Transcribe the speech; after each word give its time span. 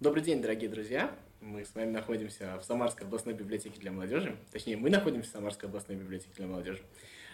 Добрый 0.00 0.22
день, 0.22 0.40
дорогие 0.40 0.70
друзья! 0.70 1.12
Мы 1.40 1.64
с 1.64 1.74
вами 1.74 1.90
находимся 1.90 2.56
в 2.60 2.64
Самарской 2.64 3.04
областной 3.04 3.34
библиотеке 3.34 3.80
для 3.80 3.90
молодежи. 3.90 4.36
Точнее, 4.52 4.76
мы 4.76 4.90
находимся 4.90 5.30
в 5.30 5.32
Самарской 5.32 5.68
областной 5.68 5.96
библиотеке 5.96 6.30
для 6.36 6.46
молодежи. 6.46 6.84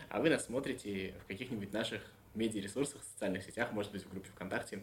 А 0.08 0.18
вы 0.22 0.30
нас 0.30 0.46
смотрите 0.46 1.12
в 1.22 1.26
каких-нибудь 1.26 1.74
наших 1.74 2.00
медиаресурсах, 2.34 3.02
социальных 3.02 3.42
сетях, 3.42 3.72
может 3.72 3.92
быть, 3.92 4.06
в 4.06 4.10
группе 4.10 4.30
ВКонтакте. 4.30 4.80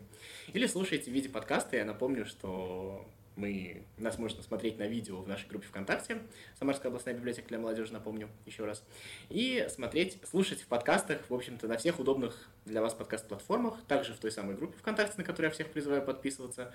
Или 0.53 0.67
слушаете 0.67 1.09
в 1.09 1.13
виде 1.15 1.27
подкаста. 1.27 1.75
Я 1.75 1.83
напомню, 1.83 2.27
что 2.27 3.09
мы, 3.35 3.83
нас 3.97 4.17
можно 4.17 4.43
смотреть 4.43 4.77
на 4.77 4.87
видео 4.87 5.21
в 5.21 5.27
нашей 5.27 5.47
группе 5.47 5.67
ВКонтакте, 5.67 6.21
Самарская 6.59 6.89
областная 6.89 7.13
библиотека 7.13 7.47
для 7.47 7.59
молодежи, 7.59 7.93
напомню 7.93 8.29
еще 8.45 8.65
раз, 8.65 8.83
и 9.29 9.67
смотреть, 9.69 10.17
слушать 10.29 10.61
в 10.61 10.67
подкастах, 10.67 11.21
в 11.29 11.33
общем-то, 11.33 11.67
на 11.67 11.77
всех 11.77 11.99
удобных 11.99 12.49
для 12.65 12.81
вас 12.81 12.93
подкаст-платформах, 12.93 13.81
также 13.87 14.13
в 14.13 14.17
той 14.17 14.31
самой 14.31 14.55
группе 14.55 14.77
ВКонтакте, 14.77 15.15
на 15.17 15.23
которую 15.23 15.49
я 15.49 15.53
всех 15.53 15.71
призываю 15.71 16.03
подписываться. 16.03 16.73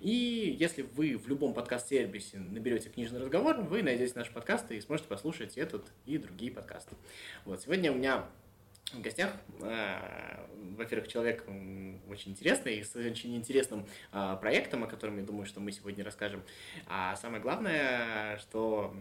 И 0.00 0.56
если 0.58 0.82
вы 0.82 1.16
в 1.16 1.28
любом 1.28 1.54
подкаст-сервисе 1.54 2.38
наберете 2.38 2.88
книжный 2.88 3.20
разговор, 3.20 3.56
вы 3.56 3.82
найдете 3.82 4.12
наши 4.16 4.32
подкасты 4.32 4.76
и 4.76 4.80
сможете 4.80 5.08
послушать 5.08 5.56
этот 5.58 5.84
и 6.04 6.18
другие 6.18 6.52
подкасты. 6.52 6.94
Вот, 7.44 7.62
сегодня 7.62 7.92
у 7.92 7.94
меня 7.94 8.26
в 8.92 9.00
гостях, 9.00 9.32
а, 9.62 10.48
во-первых, 10.76 11.08
человек 11.08 11.44
очень 12.08 12.32
интересный, 12.32 12.84
с 12.84 12.94
очень 12.94 13.36
интересным 13.36 13.86
а, 14.12 14.36
проектом, 14.36 14.84
о 14.84 14.86
котором 14.86 15.18
я 15.18 15.24
думаю, 15.24 15.44
что 15.44 15.60
мы 15.60 15.72
сегодня 15.72 16.04
расскажем. 16.04 16.42
А 16.86 17.16
самое 17.16 17.42
главное, 17.42 18.38
что, 18.38 18.94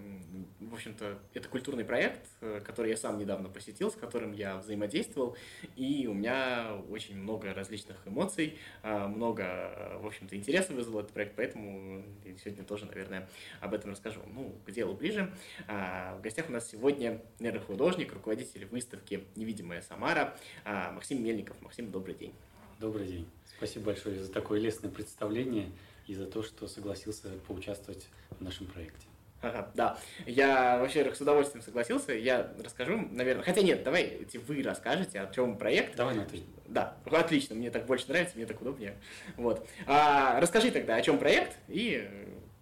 в 0.59 0.73
общем-то, 0.73 1.19
это 1.33 1.47
культурный 1.49 1.85
проект, 1.85 2.27
который 2.65 2.89
я 2.91 2.97
сам 2.97 3.19
недавно 3.19 3.47
посетил, 3.47 3.91
с 3.91 3.95
которым 3.95 4.33
я 4.33 4.57
взаимодействовал, 4.57 5.37
и 5.75 6.07
у 6.07 6.13
меня 6.13 6.81
очень 6.89 7.17
много 7.17 7.53
различных 7.53 7.97
эмоций, 8.07 8.57
много, 8.83 9.97
в 10.01 10.07
общем-то, 10.07 10.35
интереса 10.35 10.73
вызвал 10.73 11.01
этот 11.01 11.13
проект, 11.13 11.35
поэтому 11.35 12.03
сегодня 12.43 12.63
тоже, 12.63 12.85
наверное, 12.85 13.29
об 13.61 13.73
этом 13.73 13.91
расскажу. 13.91 14.21
Ну, 14.27 14.55
к 14.65 14.71
делу 14.71 14.95
ближе. 14.95 15.31
В 15.67 16.19
гостях 16.21 16.49
у 16.49 16.51
нас 16.51 16.69
сегодня 16.69 17.21
нейрохудожник, 17.39 18.13
руководитель 18.13 18.65
выставки 18.65 19.25
«Невидимая 19.35 19.81
Самара. 19.87 20.35
А, 20.63 20.91
Максим 20.91 21.23
Мельников. 21.23 21.61
Максим, 21.61 21.91
добрый 21.91 22.15
день. 22.15 22.33
Добрый 22.79 23.07
день. 23.07 23.27
Спасибо 23.57 23.85
большое 23.85 24.19
за 24.19 24.31
такое 24.31 24.59
лестное 24.59 24.91
представление 24.91 25.69
и 26.07 26.13
за 26.13 26.25
то, 26.25 26.43
что 26.43 26.67
согласился 26.67 27.29
поучаствовать 27.47 28.07
в 28.31 28.41
нашем 28.41 28.67
проекте. 28.67 29.05
Ага, 29.41 29.69
да. 29.75 29.97
Я, 30.25 30.79
вообще 30.79 31.13
с 31.13 31.21
удовольствием 31.21 31.63
согласился. 31.63 32.13
Я 32.13 32.51
расскажу, 32.63 32.97
наверное. 33.11 33.43
Хотя 33.43 33.61
нет, 33.61 33.83
давайте 33.83 34.39
вы 34.39 34.63
расскажете, 34.63 35.21
о 35.21 35.31
чем 35.31 35.57
проект. 35.57 35.95
Давай 35.95 36.15
на 36.15 36.25
ты. 36.25 36.41
Да, 36.67 36.97
отлично. 37.05 37.55
Мне 37.55 37.69
так 37.69 37.85
больше 37.85 38.07
нравится, 38.09 38.35
мне 38.35 38.45
так 38.45 38.59
удобнее. 38.59 38.95
Вот. 39.37 39.67
А, 39.85 40.39
расскажи 40.39 40.71
тогда, 40.71 40.95
о 40.95 41.01
чем 41.01 41.19
проект, 41.19 41.57
и 41.67 42.09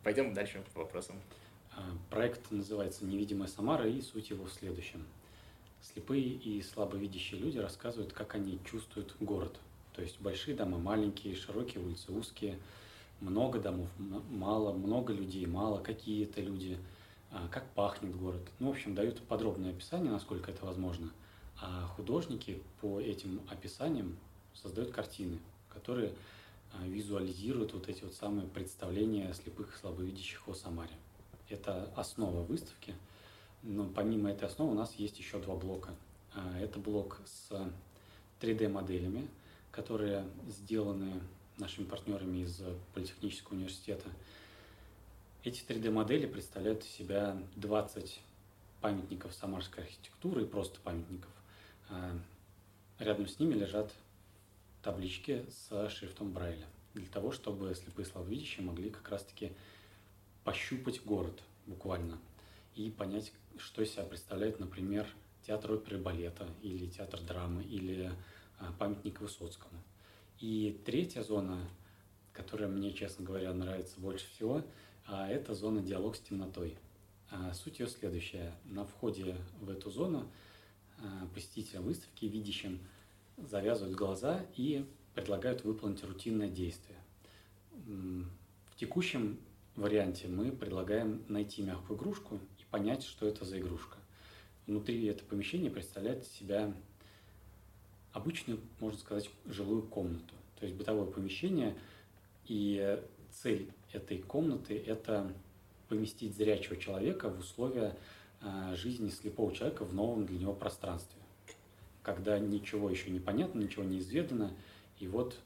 пойдем 0.03 0.33
дальше 0.33 0.61
по 0.73 0.81
вопросам. 0.81 1.21
А, 1.75 1.81
проект 2.09 2.51
называется 2.51 3.05
«Невидимая 3.05 3.47
Самара», 3.47 3.88
и 3.88 4.01
суть 4.01 4.29
его 4.29 4.45
в 4.45 4.51
следующем. 4.51 5.05
Слепые 5.91 6.23
и 6.23 6.61
слабовидящие 6.61 7.41
люди 7.41 7.57
рассказывают, 7.57 8.13
как 8.13 8.35
они 8.35 8.57
чувствуют 8.63 9.17
город. 9.19 9.59
То 9.93 10.01
есть 10.01 10.19
большие 10.21 10.55
дома, 10.55 10.77
маленькие, 10.77 11.35
широкие 11.35 11.83
улицы, 11.83 12.13
узкие, 12.13 12.57
много 13.19 13.59
домов, 13.59 13.89
мало, 14.29 14.71
много 14.71 15.11
людей, 15.11 15.45
мало, 15.45 15.83
какие-то 15.83 16.39
люди, 16.39 16.77
а, 17.31 17.49
как 17.49 17.69
пахнет 17.71 18.15
город. 18.15 18.41
Ну, 18.59 18.69
в 18.69 18.71
общем, 18.71 18.95
дают 18.95 19.19
подробное 19.23 19.71
описание, 19.71 20.09
насколько 20.09 20.51
это 20.51 20.65
возможно. 20.65 21.11
А 21.61 21.85
художники 21.97 22.61
по 22.79 23.01
этим 23.01 23.41
описаниям 23.49 24.17
создают 24.53 24.91
картины, 24.91 25.37
которые 25.67 26.13
а, 26.71 26.87
визуализируют 26.87 27.73
вот 27.73 27.89
эти 27.89 28.05
вот 28.05 28.13
самые 28.13 28.47
представления 28.47 29.33
слепых 29.33 29.75
и 29.75 29.79
слабовидящих 29.79 30.47
о 30.47 30.53
Самаре. 30.53 30.95
Это 31.49 31.91
основа 31.97 32.41
выставки– 32.41 32.95
но 33.63 33.85
помимо 33.85 34.29
этой 34.29 34.47
основы 34.47 34.72
у 34.72 34.75
нас 34.75 34.94
есть 34.96 35.18
еще 35.18 35.40
два 35.40 35.56
блока. 35.56 35.96
А, 36.34 36.59
это 36.59 36.79
блок 36.79 37.22
с 37.25 37.51
3D-моделями, 38.41 39.28
которые 39.72 40.25
сделаны 40.47 41.22
нашими 41.57 41.85
партнерами 41.85 42.40
из 42.40 42.62
Политехнического 42.94 43.56
университета. 43.56 44.09
Эти 45.44 45.63
3D-модели 45.63 46.25
представляют 46.25 46.84
из 46.84 46.90
себя 46.90 47.38
20 47.56 48.19
памятников 48.81 49.34
самарской 49.34 49.84
архитектуры 49.84 50.44
и 50.44 50.46
просто 50.47 50.79
памятников. 50.81 51.31
А, 51.90 52.19
рядом 53.00 53.28
с 53.28 53.40
ними 53.40 53.53
лежат 53.53 53.94
таблички 54.81 55.46
с 55.50 55.90
шрифтом 55.90 56.34
Брайля, 56.34 56.68
для 56.94 57.07
того, 57.07 57.31
чтобы 57.31 57.73
слепые 57.75 58.06
слабовидящие 58.06 58.66
могли 58.66 58.90
как 58.90 59.07
раз-таки 59.09 59.53
пощупать 60.44 61.02
город 61.06 61.41
буквально– 61.66 62.19
и 62.75 62.90
понять, 62.90 63.31
что 63.58 63.81
из 63.81 63.91
себя 63.91 64.03
представляет, 64.03 64.59
например, 64.59 65.08
театр 65.46 65.74
оперы 65.74 65.97
балета, 65.97 66.47
или 66.62 66.88
театр 66.88 67.22
драмы, 67.22 67.64
или 67.64 68.12
а, 68.59 68.72
памятник 68.80 69.22
Высоцкому. 69.22 69.81
И 70.40 70.80
третья 70.86 71.22
зона, 71.22 71.59
которая 72.31 72.69
мне, 72.69 72.94
честно 72.94 73.25
говоря, 73.25 73.53
нравится 73.53 74.00
больше 74.00 74.28
всего, 74.30 74.64
а, 75.06 75.28
это 75.28 75.53
зона 75.53 75.81
«Диалог 75.81 76.16
с 76.16 76.19
темнотой». 76.19 76.78
А, 77.30 77.53
суть 77.53 77.80
ее 77.80 77.88
следующая. 77.88 78.53
На 78.66 78.86
входе 78.86 79.36
в 79.59 79.70
эту 79.70 79.90
зону 79.90 80.28
посетителям 81.34 81.84
выставки, 81.84 82.25
видящим, 82.25 82.80
завязывают 83.38 83.97
глаза 83.97 84.46
и 84.56 84.85
предлагают 85.16 85.64
выполнить 85.66 86.03
рутинное 86.03 86.47
действие. 86.47 86.97
В 87.72 88.75
текущем 88.78 89.40
варианте 89.75 90.28
мы 90.28 90.52
предлагаем 90.52 91.24
найти 91.28 91.64
мягкую 91.64 91.97
игрушку 91.97 92.40
понять, 92.73 93.03
что 93.03 93.28
это 93.28 93.45
за 93.45 93.59
игрушка. 93.59 94.00
Внутри 94.66 95.06
это 95.06 95.23
помещение 95.23 95.69
представляет 95.69 96.25
себя 96.25 96.73
обычную, 98.13 98.59
можно 98.79 98.97
сказать, 98.97 99.29
жилую 99.45 99.84
комнату. 99.84 100.34
То 100.59 100.66
есть 100.66 100.75
бытовое 100.75 101.06
помещение, 101.06 101.78
и 102.47 103.00
цель 103.29 103.72
этой 103.91 104.17
комнаты– 104.17 104.75
это 104.88 105.31
поместить 105.88 106.35
зрячего 106.35 106.75
человека 106.75 107.29
в 107.29 107.41
условия 107.41 107.95
а, 108.41 108.75
жизни 108.75 109.11
слепого 109.11 109.53
человека 109.53 109.85
в 109.85 109.94
новом 109.94 110.25
для 110.25 110.40
него 110.40 110.53
пространстве. 110.53 111.22
Когда 112.01 112.40
ничего 112.40 112.90
еще 112.90 113.11
не 113.11 113.19
понятно, 113.19 113.59
ничего 113.59 113.84
не 113.84 114.00
изведано, 114.00 114.51
и 114.97 115.07
вот 115.07 115.38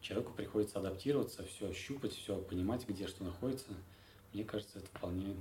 человеку 0.00 0.32
приходится 0.32 0.80
адаптироваться, 0.80 1.44
все 1.44 1.72
щупать, 1.72 2.12
все 2.12 2.36
понимать, 2.38 2.88
где 2.88 3.06
что 3.06 3.22
находится. 3.22 3.68
Мне 4.32 4.42
кажется, 4.42 4.80
это 4.80 4.88
вполне 4.88 5.36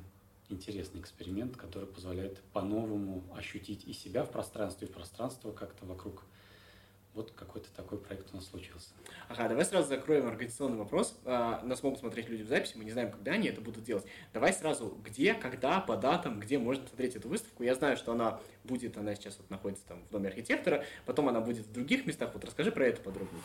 интересный 0.50 1.00
эксперимент, 1.00 1.56
который 1.56 1.88
позволяет 1.88 2.40
по-новому 2.54 3.24
ощутить 3.36 3.86
и 3.86 3.94
себя 3.94 4.24
в 4.24 4.32
пространстве, 4.32 4.88
и 4.88 4.92
пространство 4.92 5.52
как-то 5.52 5.86
вокруг. 5.86 6.24
Вот 7.16 7.32
какой-то 7.32 7.68
такой 7.76 7.98
проект 7.98 8.32
у 8.32 8.36
нас 8.36 8.46
случился. 8.46 8.90
Ага, 9.30 9.50
давай 9.50 9.66
сразу 9.66 9.90
закроем 9.90 10.28
организационный 10.28 10.78
вопрос. 10.78 11.18
А, 11.26 11.62
нас 11.64 11.82
могут 11.82 12.00
смотреть 12.00 12.30
люди 12.30 12.44
в 12.44 12.48
записи, 12.48 12.78
мы 12.78 12.84
не 12.86 12.92
знаем, 12.92 13.12
когда 13.12 13.32
они 13.32 13.48
это 13.48 13.62
будут 13.62 13.84
делать. 13.84 14.06
Давай 14.32 14.54
сразу, 14.54 14.96
где, 15.04 15.34
когда, 15.34 15.82
по 15.82 15.98
датам, 15.98 16.40
где 16.40 16.60
можно 16.60 16.88
смотреть 16.88 17.16
эту 17.16 17.28
выставку. 17.28 17.64
Я 17.64 17.74
знаю, 17.74 17.98
что 17.98 18.12
она 18.12 18.40
будет, 18.64 18.96
она 18.96 19.16
сейчас 19.16 19.38
вот 19.40 19.50
находится 19.50 19.86
там 19.88 20.04
в 20.04 20.10
доме 20.12 20.30
архитектора, 20.30 20.86
потом 21.06 21.28
она 21.30 21.42
будет 21.42 21.66
в 21.66 21.72
других 21.72 22.06
местах. 22.06 22.30
Вот 22.34 22.46
расскажи 22.46 22.72
про 22.72 22.86
это 22.86 23.02
подробнее. 23.02 23.42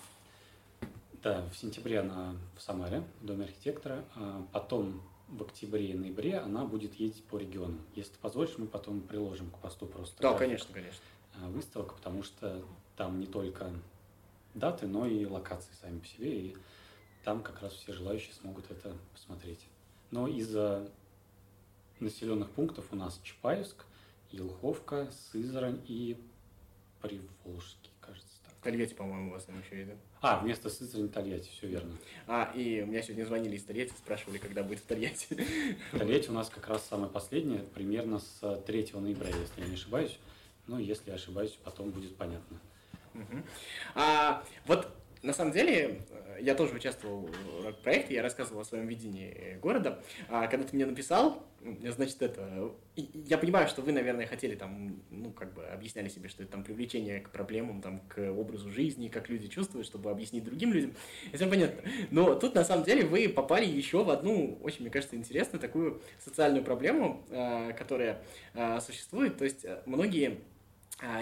Да, 1.22 1.48
в 1.50 1.56
сентябре 1.56 2.00
она 2.00 2.36
в 2.54 2.60
Самаре, 2.60 3.02
в 3.22 3.24
Доме 3.24 3.44
архитектора. 3.44 4.04
А 4.14 4.46
потом 4.52 5.00
в 5.36 5.42
октябре 5.42 5.90
и 5.90 5.94
ноябре 5.94 6.38
она 6.38 6.64
будет 6.64 6.94
ездить 6.94 7.24
по 7.24 7.38
регионам. 7.38 7.80
Если 7.94 8.12
ты 8.12 8.18
позволишь, 8.18 8.56
мы 8.56 8.66
потом 8.66 9.00
приложим 9.00 9.50
к 9.50 9.58
посту 9.58 9.86
просто 9.86 10.22
да, 10.22 10.34
конечно, 10.34 10.72
конечно. 10.72 11.00
А, 11.40 11.48
выставок, 11.48 11.94
потому 11.96 12.22
что 12.22 12.62
там 12.96 13.18
не 13.18 13.26
только 13.26 13.72
даты, 14.54 14.86
но 14.86 15.06
и 15.06 15.24
локации 15.26 15.72
сами 15.80 15.98
по 15.98 16.06
себе, 16.06 16.40
и 16.40 16.56
там 17.24 17.42
как 17.42 17.60
раз 17.62 17.72
все 17.72 17.92
желающие 17.92 18.32
смогут 18.34 18.70
это 18.70 18.96
посмотреть. 19.12 19.66
Но 20.10 20.28
из 20.28 20.54
населенных 21.98 22.50
пунктов 22.50 22.86
у 22.92 22.96
нас 22.96 23.18
Чапаевск, 23.22 23.84
Елховка, 24.30 25.10
Сызрань 25.10 25.80
и 25.88 26.16
Приволжский. 27.00 27.90
Тольятти, 28.64 28.94
по-моему, 28.94 29.28
у 29.28 29.32
вас 29.34 29.44
там 29.44 29.60
еще 29.60 29.82
идет. 29.82 29.96
А, 30.22 30.40
вместо 30.40 30.70
Сызрани 30.70 31.08
Тольятти, 31.08 31.50
все 31.50 31.68
верно. 31.68 31.92
А, 32.26 32.50
и 32.54 32.82
у 32.82 32.86
меня 32.86 33.02
сегодня 33.02 33.24
звонили 33.24 33.56
из 33.56 33.64
Тольятти, 33.64 33.92
спрашивали, 33.92 34.38
когда 34.38 34.62
будет 34.62 34.80
в 34.80 34.86
Тольятти. 34.86 35.44
Тольятти 35.92 36.30
у 36.30 36.32
нас 36.32 36.48
как 36.48 36.66
раз 36.68 36.84
самое 36.88 37.12
последнее, 37.12 37.60
примерно 37.60 38.18
с 38.18 38.62
3 38.66 38.90
ноября, 38.94 39.28
если 39.28 39.60
я 39.60 39.66
не 39.68 39.74
ошибаюсь. 39.74 40.18
Ну, 40.66 40.78
если 40.78 41.10
ошибаюсь, 41.10 41.58
потом 41.62 41.90
будет 41.90 42.16
понятно. 42.16 42.58
Угу. 43.14 43.42
А, 43.94 44.42
вот 44.66 44.88
на 45.24 45.32
самом 45.32 45.52
деле, 45.52 46.02
я 46.40 46.54
тоже 46.54 46.74
участвовал 46.74 47.28
в 47.62 47.72
проекте, 47.82 48.14
я 48.14 48.22
рассказывал 48.22 48.60
о 48.60 48.64
своем 48.64 48.86
видении 48.86 49.58
города. 49.60 50.02
А 50.28 50.46
когда 50.46 50.66
ты 50.66 50.76
мне 50.76 50.84
написал, 50.84 51.42
значит, 51.82 52.20
это... 52.20 52.72
Я 52.94 53.38
понимаю, 53.38 53.66
что 53.68 53.80
вы, 53.80 53.92
наверное, 53.92 54.26
хотели 54.26 54.54
там, 54.54 55.02
ну, 55.10 55.32
как 55.32 55.54
бы 55.54 55.64
объясняли 55.64 56.08
себе, 56.08 56.28
что 56.28 56.42
это 56.42 56.52
там 56.52 56.62
привлечение 56.62 57.20
к 57.20 57.30
проблемам, 57.30 57.80
там, 57.80 58.00
к 58.00 58.18
образу 58.32 58.70
жизни, 58.70 59.08
как 59.08 59.28
люди 59.30 59.48
чувствуют, 59.48 59.86
чтобы 59.86 60.10
объяснить 60.10 60.44
другим 60.44 60.72
людям. 60.72 60.94
Это 61.32 61.46
понятно. 61.46 61.82
Но 62.10 62.34
тут, 62.34 62.54
на 62.54 62.64
самом 62.64 62.84
деле, 62.84 63.04
вы 63.04 63.28
попали 63.28 63.64
еще 63.64 64.04
в 64.04 64.10
одну, 64.10 64.58
очень, 64.62 64.82
мне 64.82 64.90
кажется, 64.90 65.16
интересную 65.16 65.60
такую 65.60 66.02
социальную 66.22 66.64
проблему, 66.64 67.24
а, 67.30 67.72
которая 67.72 68.22
а, 68.52 68.80
существует. 68.80 69.38
То 69.38 69.44
есть 69.44 69.64
многие 69.86 70.40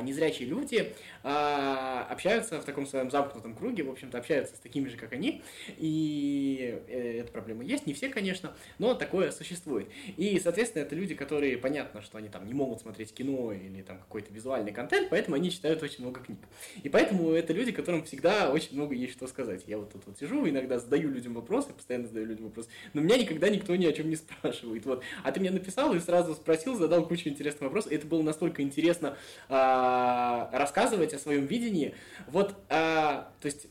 незрячие 0.02 0.48
люди 0.48 0.92
а, 1.22 2.06
общаются 2.10 2.60
в 2.60 2.64
таком 2.64 2.86
своем 2.86 3.10
замкнутом 3.10 3.54
круге, 3.54 3.82
в 3.82 3.90
общем-то, 3.90 4.18
общаются 4.18 4.56
с 4.56 4.58
такими 4.58 4.88
же, 4.88 4.96
как 4.96 5.12
они, 5.12 5.42
и 5.78 6.80
э, 6.88 7.20
эта 7.20 7.32
проблема 7.32 7.64
есть, 7.64 7.86
не 7.86 7.94
все, 7.94 8.08
конечно, 8.08 8.54
но 8.78 8.94
такое 8.94 9.30
существует. 9.30 9.88
И, 10.16 10.38
соответственно, 10.40 10.82
это 10.82 10.94
люди, 10.94 11.14
которые, 11.14 11.58
понятно, 11.58 12.02
что 12.02 12.18
они 12.18 12.28
там 12.28 12.46
не 12.46 12.54
могут 12.54 12.80
смотреть 12.80 13.14
кино 13.14 13.52
или 13.52 13.82
там 13.82 13.98
какой-то 13.98 14.32
визуальный 14.32 14.72
контент, 14.72 15.10
поэтому 15.10 15.36
они 15.36 15.50
читают 15.50 15.82
очень 15.82 16.04
много 16.04 16.20
книг. 16.20 16.38
И 16.82 16.88
поэтому 16.88 17.32
это 17.32 17.52
люди, 17.52 17.72
которым 17.72 18.04
всегда 18.04 18.50
очень 18.50 18.74
много 18.76 18.94
есть 18.94 19.12
что 19.12 19.26
сказать. 19.26 19.64
Я 19.66 19.78
вот 19.78 19.92
тут 19.92 20.06
вот 20.06 20.18
сижу, 20.18 20.48
иногда 20.48 20.78
задаю 20.78 21.10
людям 21.10 21.34
вопросы, 21.34 21.72
постоянно 21.72 22.06
задаю 22.06 22.26
людям 22.26 22.46
вопросы, 22.46 22.68
но 22.92 23.00
меня 23.00 23.16
никогда 23.16 23.48
никто 23.48 23.74
ни 23.76 23.86
о 23.86 23.92
чем 23.92 24.10
не 24.10 24.16
спрашивает. 24.16 24.84
Вот. 24.86 25.02
А 25.22 25.32
ты 25.32 25.40
мне 25.40 25.50
написал 25.50 25.94
и 25.94 26.00
сразу 26.00 26.34
спросил, 26.34 26.76
задал 26.76 27.06
кучу 27.06 27.28
интересных 27.28 27.62
вопросов, 27.62 27.92
и 27.92 27.94
это 27.94 28.06
было 28.06 28.22
настолько 28.22 28.62
интересно, 28.62 29.16
а, 29.48 29.71
а, 29.72 30.50
рассказывать 30.52 31.14
о 31.14 31.18
своем 31.18 31.46
видении. 31.46 31.94
Вот, 32.28 32.54
а, 32.68 33.30
то 33.40 33.46
есть 33.46 33.66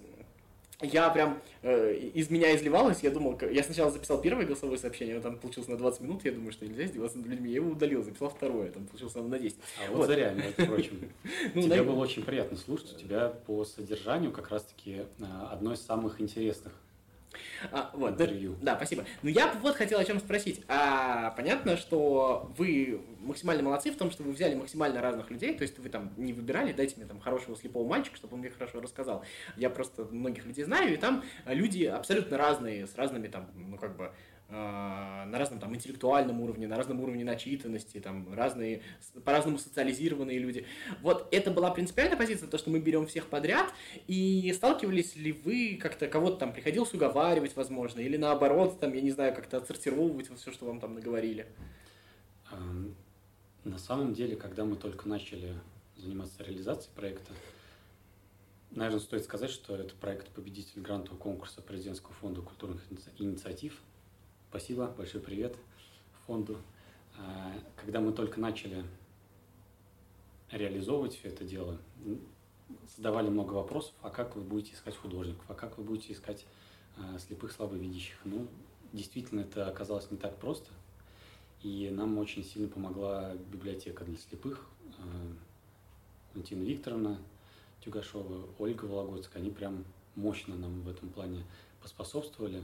я 0.81 1.09
прям 1.11 1.39
э, 1.61 1.93
из 1.93 2.31
меня 2.31 2.55
изливалось, 2.55 3.03
я 3.03 3.11
думал, 3.11 3.39
я 3.51 3.63
сначала 3.63 3.91
записал 3.91 4.19
первое 4.19 4.45
голосовое 4.45 4.79
сообщение, 4.79 5.15
оно 5.15 5.23
там 5.23 5.37
получилось 5.37 5.69
на 5.69 5.77
20 5.77 6.01
минут, 6.01 6.25
я 6.25 6.31
думаю, 6.31 6.51
что 6.51 6.65
нельзя 6.65 6.85
издеваться 6.85 7.19
над 7.19 7.27
людьми, 7.27 7.49
я 7.49 7.57
его 7.57 7.71
удалил, 7.71 8.03
записал 8.03 8.29
второе, 8.29 8.71
там 8.71 8.87
получилось 8.87 9.13
на 9.13 9.37
10. 9.37 9.57
А 9.59 9.91
вот, 9.91 9.97
вот. 9.97 10.07
зря, 10.07 10.31
между 10.31 10.65
прочим. 10.65 11.11
Ну, 11.53 11.61
Тебе 11.61 11.83
было 11.83 11.99
очень 11.99 12.23
приятно 12.23 12.57
слушать, 12.57 12.93
у 12.95 12.97
тебя 12.97 13.29
по 13.29 13.63
содержанию 13.63 14.31
как 14.31 14.49
раз-таки 14.49 15.03
а, 15.21 15.49
одно 15.51 15.73
из 15.73 15.81
самых 15.81 16.19
интересных 16.19 16.73
а, 17.71 17.91
вот, 17.93 18.17
да, 18.17 18.27
да, 18.61 18.75
спасибо. 18.75 19.05
Ну, 19.21 19.29
я 19.29 19.51
вот 19.61 19.75
хотел 19.75 19.99
о 19.99 20.05
чем 20.05 20.19
спросить. 20.19 20.61
А, 20.67 21.31
понятно, 21.31 21.77
что 21.77 22.51
вы 22.57 23.01
максимально 23.19 23.63
молодцы 23.63 23.91
в 23.91 23.97
том, 23.97 24.11
что 24.11 24.23
вы 24.23 24.31
взяли 24.31 24.55
максимально 24.55 25.01
разных 25.01 25.29
людей, 25.29 25.55
то 25.55 25.63
есть 25.63 25.77
вы 25.79 25.89
там 25.89 26.11
не 26.17 26.33
выбирали, 26.33 26.73
дайте 26.73 26.95
мне 26.97 27.05
там 27.05 27.19
хорошего 27.19 27.55
слепого 27.55 27.87
мальчика, 27.87 28.17
чтобы 28.17 28.35
он 28.35 28.39
мне 28.41 28.49
хорошо 28.49 28.81
рассказал. 28.81 29.23
Я 29.55 29.69
просто 29.69 30.05
многих 30.05 30.45
людей 30.45 30.63
знаю, 30.65 30.93
и 30.93 30.97
там 30.97 31.23
люди 31.45 31.85
абсолютно 31.85 32.37
разные, 32.37 32.87
с 32.87 32.95
разными 32.95 33.27
там, 33.27 33.49
ну, 33.55 33.77
как 33.77 33.95
бы, 33.95 34.11
на 34.51 35.37
разном 35.37 35.59
там 35.59 35.73
интеллектуальном 35.73 36.41
уровне, 36.41 36.67
на 36.67 36.75
разном 36.75 36.99
уровне 36.99 37.23
начитанности, 37.23 37.99
там 37.99 38.33
разные, 38.33 38.81
по-разному 39.23 39.57
социализированные 39.57 40.39
люди. 40.39 40.65
Вот 41.01 41.27
это 41.31 41.51
была 41.51 41.71
принципиальная 41.71 42.17
позиция, 42.17 42.49
то, 42.49 42.57
что 42.57 42.69
мы 42.69 42.79
берем 42.79 43.07
всех 43.07 43.27
подряд, 43.27 43.73
и 44.07 44.51
сталкивались 44.53 45.15
ли 45.15 45.31
вы 45.31 45.79
как-то, 45.81 46.07
кого-то 46.07 46.37
там 46.37 46.51
приходилось 46.51 46.93
уговаривать, 46.93 47.55
возможно, 47.55 48.01
или 48.01 48.17
наоборот, 48.17 48.79
там, 48.79 48.93
я 48.93 49.01
не 49.01 49.11
знаю, 49.11 49.33
как-то 49.33 49.57
отсортировывать 49.57 50.29
все, 50.37 50.51
что 50.51 50.65
вам 50.65 50.81
там 50.81 50.95
наговорили? 50.95 51.47
На 53.63 53.77
самом 53.77 54.13
деле, 54.13 54.35
когда 54.35 54.65
мы 54.65 54.75
только 54.75 55.07
начали 55.07 55.53
заниматься 55.95 56.43
реализацией 56.43 56.93
проекта, 56.93 57.31
наверное, 58.71 58.99
стоит 58.99 59.23
сказать, 59.23 59.51
что 59.51 59.77
это 59.77 59.95
проект 59.95 60.27
победитель 60.29 60.81
грантового 60.81 61.19
конкурса 61.19 61.61
президентского 61.61 62.13
фонда 62.13 62.41
культурных 62.41 62.81
инициатив– 63.17 63.81
Спасибо, 64.51 64.87
большой 64.97 65.21
привет 65.21 65.55
фонду. 66.27 66.57
А, 67.17 67.53
когда 67.77 68.01
мы 68.01 68.11
только 68.11 68.37
начали 68.37 68.83
реализовывать 70.51 71.15
все 71.15 71.29
это 71.29 71.45
дело, 71.45 71.77
задавали 72.97 73.29
много 73.29 73.53
вопросов, 73.53 73.93
а 74.01 74.09
как 74.09 74.35
вы 74.35 74.41
будете 74.41 74.73
искать 74.73 74.97
художников, 74.97 75.45
а 75.47 75.53
как 75.53 75.77
вы 75.77 75.85
будете 75.85 76.11
искать 76.11 76.45
а, 76.97 77.17
слепых, 77.17 77.53
слабовидящих. 77.53 78.17
Ну, 78.25 78.45
действительно, 78.91 79.39
это 79.39 79.69
оказалось 79.69 80.11
не 80.11 80.17
так 80.17 80.35
просто. 80.35 80.69
И 81.61 81.89
нам 81.89 82.17
очень 82.17 82.43
сильно 82.43 82.67
помогла 82.67 83.33
библиотека 83.53 84.03
для 84.03 84.17
слепых. 84.17 84.67
А, 84.97 85.33
Валентина 86.33 86.63
Викторовна 86.63 87.19
Тюгашова, 87.85 88.49
Ольга 88.59 88.83
Вологодская, 88.83 89.41
они 89.41 89.49
прям 89.49 89.85
мощно 90.15 90.57
нам 90.57 90.81
в 90.81 90.89
этом 90.89 91.07
плане 91.07 91.45
поспособствовали 91.81 92.61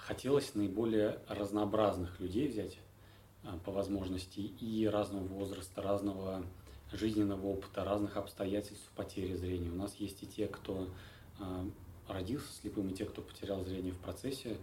хотелось 0.00 0.54
наиболее 0.54 1.20
разнообразных 1.28 2.18
людей 2.20 2.48
взять 2.48 2.78
а, 3.44 3.58
по 3.58 3.70
возможности 3.70 4.40
и 4.40 4.86
разного 4.86 5.24
возраста, 5.24 5.82
разного 5.82 6.44
жизненного 6.92 7.46
опыта, 7.46 7.84
разных 7.84 8.16
обстоятельств 8.16 8.90
потери 8.96 9.34
зрения. 9.34 9.70
У 9.70 9.76
нас 9.76 9.94
есть 9.96 10.22
и 10.22 10.26
те, 10.26 10.48
кто 10.48 10.88
а, 11.38 11.68
родился 12.08 12.52
слепым, 12.52 12.88
и 12.88 12.94
те, 12.94 13.04
кто 13.04 13.22
потерял 13.22 13.64
зрение 13.64 13.92
в 13.92 13.98
процессе 13.98 14.56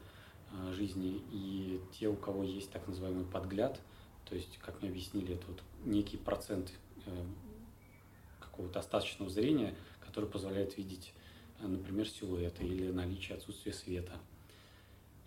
а, 0.51 0.73
жизни, 0.73 1.21
и 1.31 1.81
те, 1.97 2.07
у 2.07 2.15
кого 2.15 2.43
есть 2.43 2.71
так 2.71 2.87
называемый 2.87 3.25
подгляд, 3.25 3.79
то 4.25 4.35
есть, 4.35 4.57
как 4.57 4.81
мне 4.81 4.89
объяснили, 4.89 5.35
это 5.35 5.47
вот 5.47 5.61
некий 5.85 6.17
процент 6.17 6.73
э, 7.05 7.25
какого-то 8.41 8.79
остаточного 8.79 9.31
зрения, 9.31 9.73
который 10.01 10.29
позволяет 10.29 10.77
видеть, 10.77 11.13
например, 11.61 12.09
силуэты 12.09 12.65
или 12.65 12.91
наличие 12.91 13.37
отсутствия 13.37 13.71
света– 13.71 14.19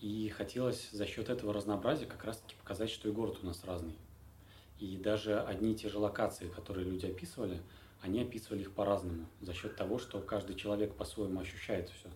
и 0.00 0.30
хотелось 0.30 0.90
за 0.92 1.06
счет 1.06 1.28
этого 1.28 1.52
разнообразия 1.52 2.06
как 2.06 2.24
раз-таки 2.24 2.54
показать, 2.56 2.90
что 2.90 3.08
и 3.08 3.12
город 3.12 3.38
у 3.42 3.46
нас 3.46 3.64
разный. 3.64 3.94
И 4.78 4.96
даже 4.96 5.38
одни 5.38 5.72
и 5.72 5.76
те 5.76 5.90
же 5.90 5.98
локации, 5.98 6.48
которые 6.48 6.88
люди 6.88 7.04
описывали, 7.04 7.60
они 8.00 8.22
описывали 8.22 8.62
их 8.62 8.72
по-разному, 8.72 9.26
за 9.42 9.52
счет 9.52 9.76
того, 9.76 9.98
что 9.98 10.20
каждый 10.20 10.56
человек 10.56 10.94
по-своему 10.94 11.40
ощущает 11.40 11.90
все. 11.90 12.08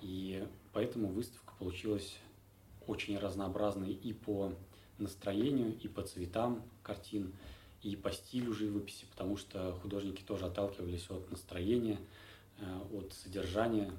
И 0.00 0.46
поэтому 0.72 1.08
выставка 1.08 1.52
получилась 1.58 2.16
очень 2.86 3.18
разнообразной 3.18 3.92
и 3.92 4.12
по 4.12 4.52
настроению, 4.98 5.76
и 5.80 5.88
по 5.88 6.02
цветам 6.02 6.62
картин, 6.84 7.32
и 7.82 7.96
по 7.96 8.12
стилю 8.12 8.52
живописи, 8.52 9.06
потому 9.10 9.36
что 9.36 9.72
художники 9.82 10.22
тоже 10.22 10.46
отталкивались 10.46 11.10
от 11.10 11.28
настроения, 11.30 11.98
э, 12.58 12.80
от 12.92 13.12
содержания. 13.14 13.90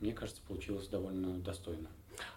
Мне 0.00 0.12
кажется, 0.12 0.42
получилось 0.42 0.88
довольно 0.88 1.38
достойно. 1.38 1.88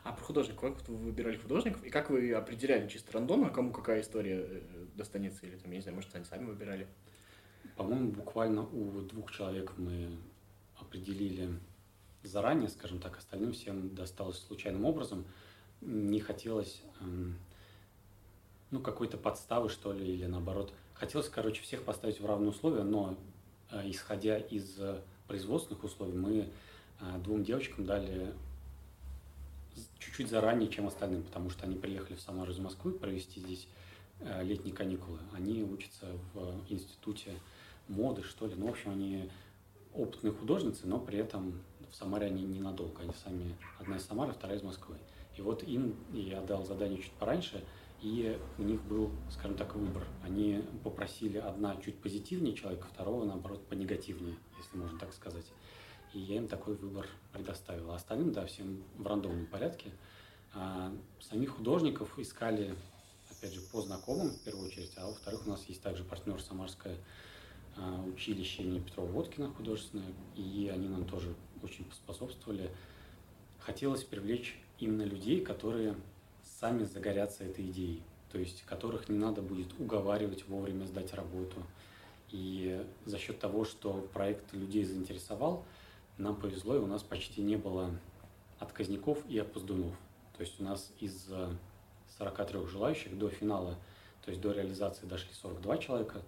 А 0.03 0.13
про 0.13 0.23
художников, 0.23 0.77
как 0.77 0.89
вы 0.89 0.97
выбирали 0.97 1.37
художников, 1.37 1.83
и 1.83 1.89
как 1.89 2.09
вы 2.09 2.33
определяли 2.33 2.87
чисто 2.87 3.13
рандомно, 3.13 3.49
кому 3.49 3.71
какая 3.71 4.01
история 4.01 4.45
э, 4.47 4.61
достанется, 4.95 5.45
или 5.45 5.55
там, 5.57 5.71
я 5.71 5.77
не 5.77 5.81
знаю, 5.81 5.95
может, 5.95 6.13
они 6.15 6.25
сами 6.25 6.45
выбирали? 6.45 6.87
По-моему, 7.75 8.11
буквально 8.11 8.63
у 8.63 9.01
двух 9.01 9.31
человек 9.31 9.73
мы 9.77 10.17
определили 10.77 11.59
заранее, 12.23 12.69
скажем 12.69 12.99
так, 12.99 13.17
остальным 13.17 13.53
всем 13.53 13.93
досталось 13.95 14.39
случайным 14.39 14.85
образом. 14.85 15.25
Не 15.81 16.19
хотелось, 16.19 16.81
эм, 16.99 17.37
ну, 18.69 18.79
какой-то 18.79 19.17
подставы, 19.17 19.69
что 19.69 19.93
ли, 19.93 20.13
или 20.13 20.25
наоборот. 20.25 20.73
Хотелось, 20.93 21.29
короче, 21.29 21.61
всех 21.61 21.83
поставить 21.83 22.19
в 22.19 22.25
равные 22.25 22.49
условия, 22.49 22.83
но 22.83 23.17
э, 23.71 23.89
исходя 23.89 24.37
из 24.37 24.79
производственных 25.27 25.83
условий, 25.83 26.13
мы 26.13 26.49
э, 26.99 27.17
двум 27.23 27.43
девочкам 27.43 27.85
дали 27.85 28.33
чуть-чуть 29.99 30.29
заранее, 30.29 30.69
чем 30.69 30.87
остальным, 30.87 31.23
потому 31.23 31.49
что 31.49 31.65
они 31.65 31.75
приехали 31.75 32.15
в 32.15 32.21
Самару 32.21 32.51
из 32.51 32.59
Москвы 32.59 32.91
провести 32.91 33.39
здесь 33.39 33.67
э, 34.19 34.43
летние 34.43 34.73
каникулы. 34.73 35.19
Они 35.33 35.63
учатся 35.63 36.07
в 36.33 36.61
институте 36.69 37.31
моды, 37.87 38.23
что 38.23 38.47
ли. 38.47 38.55
Ну, 38.55 38.67
в 38.67 38.69
общем, 38.69 38.91
они 38.91 39.29
опытные 39.93 40.33
художницы, 40.33 40.87
но 40.87 40.99
при 40.99 41.19
этом 41.19 41.61
в 41.89 41.95
Самаре 41.95 42.27
они 42.27 42.43
ненадолго. 42.43 43.01
Они 43.01 43.13
сами, 43.23 43.55
одна 43.79 43.97
из 43.97 44.05
Самары, 44.05 44.33
вторая 44.33 44.57
из 44.57 44.63
Москвы. 44.63 44.95
И 45.37 45.41
вот 45.41 45.63
им 45.63 45.95
я 46.13 46.41
дал 46.41 46.65
задание 46.65 47.01
чуть 47.01 47.11
пораньше, 47.13 47.63
и 48.01 48.37
у 48.57 48.63
них 48.63 48.81
был, 48.83 49.11
скажем 49.31 49.57
так, 49.57 49.75
выбор. 49.75 50.03
Они 50.23 50.63
попросили 50.83 51.37
одна 51.37 51.75
чуть 51.77 51.97
позитивнее 51.99 52.55
человека, 52.55 52.87
второго, 52.91 53.25
наоборот, 53.25 53.65
понегативнее, 53.67 54.35
если 54.57 54.77
можно 54.77 54.97
так 54.99 55.13
сказать 55.13 55.45
и 56.13 56.19
я 56.19 56.37
им 56.37 56.47
такой 56.47 56.75
выбор 56.75 57.07
предоставил. 57.31 57.91
А 57.91 57.95
остальным, 57.95 58.31
да, 58.31 58.45
всем 58.45 58.83
в 58.97 59.07
рандомном 59.07 59.45
порядке. 59.47 59.91
А 60.53 60.91
самих 61.19 61.51
художников 61.51 62.19
искали, 62.19 62.75
опять 63.29 63.53
же, 63.53 63.61
по 63.61 63.81
знакомым 63.81 64.31
в 64.31 64.39
первую 64.41 64.67
очередь, 64.67 64.91
а 64.97 65.07
во-вторых, 65.07 65.47
у 65.47 65.49
нас 65.49 65.63
есть 65.65 65.81
также 65.81 66.03
партнер 66.03 66.41
Самарское 66.41 66.97
а, 67.77 68.03
училище 68.03 68.63
имени 68.63 68.79
Петрова 68.79 69.09
Водкина 69.09 69.49
художественное, 69.51 70.13
и 70.35 70.69
они 70.73 70.89
нам 70.89 71.05
тоже 71.05 71.33
очень 71.63 71.85
способствовали. 71.93 72.69
Хотелось 73.59 74.03
привлечь 74.03 74.59
именно 74.79 75.03
людей, 75.03 75.39
которые 75.41 75.95
сами 76.59 76.83
загорятся 76.83 77.45
этой 77.45 77.65
идеей, 77.67 78.03
то 78.31 78.37
есть 78.37 78.63
которых 78.63 79.07
не 79.07 79.17
надо 79.17 79.41
будет 79.41 79.67
уговаривать 79.79 80.45
вовремя 80.47 80.85
сдать 80.85 81.13
работу. 81.13 81.63
И 82.31 82.85
за 83.05 83.17
счет 83.17 83.39
того, 83.39 83.63
что 83.63 84.07
проект 84.13 84.51
людей 84.53 84.83
заинтересовал– 84.83 85.63
нам 86.21 86.35
повезло, 86.35 86.75
и 86.75 86.79
у 86.79 86.87
нас 86.87 87.03
почти 87.03 87.41
не 87.41 87.55
было 87.55 87.91
отказников 88.59 89.17
и 89.27 89.37
опоздунов. 89.37 89.93
То 90.37 90.43
есть 90.43 90.59
у 90.59 90.63
нас 90.63 90.91
из 90.99 91.27
43 92.17 92.67
желающих 92.67 93.17
до 93.17 93.29
финала, 93.29 93.77
то 94.23 94.31
есть 94.31 94.41
до 94.41 94.51
реализации 94.51 95.05
дошли 95.05 95.29
42 95.33 95.77
человека. 95.77 96.21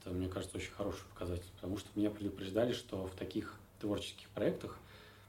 Это, 0.00 0.10
мне 0.10 0.28
кажется, 0.28 0.56
очень 0.56 0.72
хороший 0.72 1.04
показатель, 1.06 1.48
потому 1.56 1.78
что 1.78 1.88
меня 1.94 2.10
предупреждали, 2.10 2.72
что 2.72 3.06
в 3.06 3.14
таких 3.14 3.58
творческих 3.80 4.28
проектах 4.30 4.78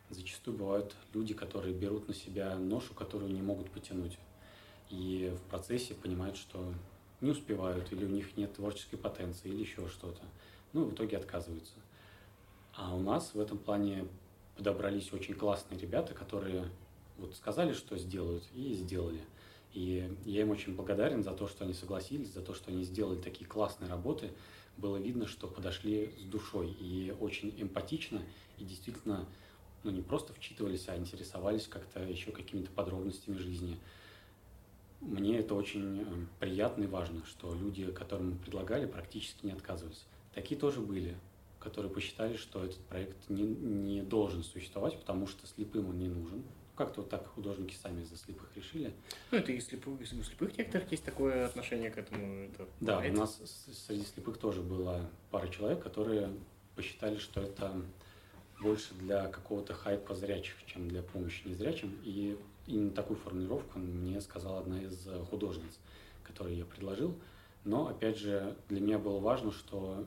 зачастую 0.10 0.58
бывают 0.58 0.96
люди, 1.14 1.34
которые 1.34 1.74
берут 1.74 2.08
на 2.08 2.14
себя 2.14 2.56
ношу, 2.58 2.94
которую 2.94 3.32
не 3.32 3.42
могут 3.42 3.72
потянуть. 3.72 4.18
И 4.90 5.34
в 5.36 5.50
процессе 5.50 5.94
понимают, 5.94 6.38
что 6.38 6.74
не 7.22 7.32
успевают, 7.32 7.92
или 7.92 8.06
у 8.06 8.10
них 8.10 8.38
нет 8.38 8.54
творческой 8.54 8.98
потенции, 8.98 9.50
или 9.50 9.62
еще 9.62 9.88
что-то. 9.88 10.22
Ну, 10.74 10.86
в 10.86 10.94
итоге 10.94 11.18
отказываются. 11.18 11.74
А 12.76 12.94
у 12.94 13.00
нас 13.00 13.34
в 13.34 13.40
этом 13.40 13.58
плане 13.58 14.06
подобрались 14.58 15.14
очень 15.14 15.34
классные 15.34 15.80
ребята, 15.80 16.14
которые 16.14 16.66
вот 17.18 17.34
сказали, 17.36 17.74
что 17.74 17.98
сделают, 17.98 18.44
и 18.54 18.74
сделали. 18.74 19.22
И 19.74 20.10
я 20.26 20.42
им 20.42 20.52
очень 20.52 20.76
благодарен 20.76 21.24
за 21.24 21.32
то, 21.32 21.48
что 21.48 21.64
они 21.64 21.74
согласились, 21.74 22.34
за 22.34 22.42
то, 22.42 22.54
что 22.54 22.72
они 22.72 22.84
сделали 22.84 23.20
такие 23.20 23.46
классные 23.46 23.90
работы. 23.90 24.32
Было 24.78 24.98
видно, 24.98 25.28
что 25.28 25.48
подошли 25.48 26.14
с 26.18 26.24
душой 26.24 26.70
и 26.70 27.16
очень 27.20 27.54
эмпатично, 27.58 28.22
и 28.58 28.64
действительно 28.64 29.26
ну, 29.84 29.92
не 29.92 30.02
просто 30.02 30.34
вчитывались, 30.34 30.88
а 30.90 30.98
интересовались 30.98 31.68
как-то 31.68 32.02
еще 32.02 32.32
какими-то 32.32 32.72
подробностями 32.72 33.38
жизни. 33.38 33.78
Мне 35.00 35.40
это 35.40 35.56
очень 35.56 36.02
э, 36.02 36.06
приятно 36.40 36.86
и 36.86 36.88
важно, 36.88 37.24
что 37.26 37.54
люди, 37.54 37.92
которым 37.92 38.32
мы 38.32 38.36
предлагали, 38.38 38.86
практически 38.86 39.46
не 39.46 39.52
отказывались. 39.52 40.06
Такие 40.34 40.60
тоже 40.60 40.80
были, 40.82 41.16
которые 41.66 41.92
посчитали, 41.92 42.38
что 42.38 42.64
этот 42.64 42.78
проект 42.86 43.28
не, 43.28 43.42
не 43.42 44.04
должен 44.04 44.44
существовать, 44.44 45.00
потому 45.00 45.26
что 45.26 45.48
слепым 45.48 45.90
он 45.90 45.98
не 45.98 46.08
нужен. 46.08 46.44
Как-то 46.76 47.02
вот 47.02 47.10
так 47.10 47.26
художники 47.26 47.74
сами 47.74 48.04
за 48.04 48.16
слепых 48.18 48.48
решили. 48.56 48.94
Ну, 49.32 49.40
это 49.40 49.52
и 49.52 49.60
слепых, 49.60 50.00
у 50.00 50.06
слепых 50.06 50.56
некоторых 50.60 50.92
есть 50.92 51.04
такое 51.04 51.48
отношение 51.48 51.90
к 51.90 51.98
этому. 51.98 52.46
Это 52.46 52.68
да, 52.82 53.00
у 53.00 53.14
нас 53.14 53.42
среди 53.88 54.06
слепых 54.06 54.38
тоже 54.38 54.62
была 54.62 55.10
пара 55.32 55.48
человек, 55.48 55.82
которые 55.82 56.30
посчитали, 56.76 57.18
что 57.18 57.42
это 57.42 57.82
больше 58.62 58.94
для 58.94 59.28
какого-то 59.28 59.74
хайпа 59.74 60.14
зрячих, 60.14 60.56
чем 60.68 60.88
для 60.88 61.02
помощи 61.02 61.48
незрячим. 61.48 61.98
И 62.04 62.38
именно 62.68 62.92
такую 62.92 63.18
формулировку 63.18 63.80
мне 63.80 64.22
сказала 64.22 64.60
одна 64.60 64.84
из 64.84 65.08
художниц, 65.32 65.80
которую 66.24 66.56
я 66.56 66.66
предложил. 66.66 67.16
Но, 67.64 67.88
опять 67.88 68.20
же, 68.20 68.56
для 68.70 68.82
меня 68.82 69.00
было 69.00 69.20
важно, 69.20 69.52
что 69.52 70.06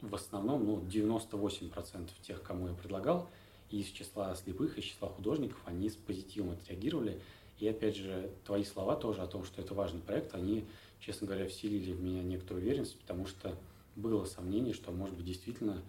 в 0.00 0.14
основном 0.14 0.64
ну, 0.64 0.80
98% 0.80 2.08
тех, 2.22 2.42
кому 2.42 2.68
я 2.68 2.74
предлагал, 2.74 3.28
из 3.70 3.86
числа 3.86 4.34
слепых, 4.34 4.78
из 4.78 4.84
числа 4.84 5.08
художников, 5.08 5.58
они 5.66 5.90
с 5.90 5.96
позитивом 5.96 6.50
отреагировали. 6.50 7.20
И, 7.58 7.68
опять 7.68 7.96
же, 7.96 8.30
твои 8.44 8.64
слова 8.64 8.96
тоже 8.96 9.20
о 9.22 9.26
том, 9.26 9.44
что 9.44 9.60
это 9.60 9.74
важный 9.74 10.00
проект, 10.00 10.34
они, 10.34 10.64
честно 11.00 11.26
говоря, 11.26 11.48
вселили 11.48 11.92
в 11.92 12.00
меня 12.00 12.22
некоторую 12.22 12.64
уверенность, 12.64 12.98
потому 13.00 13.26
что 13.26 13.56
было 13.96 14.24
сомнение, 14.24 14.72
что, 14.72 14.92
может 14.92 15.16
быть, 15.16 15.26
действительно 15.26 15.82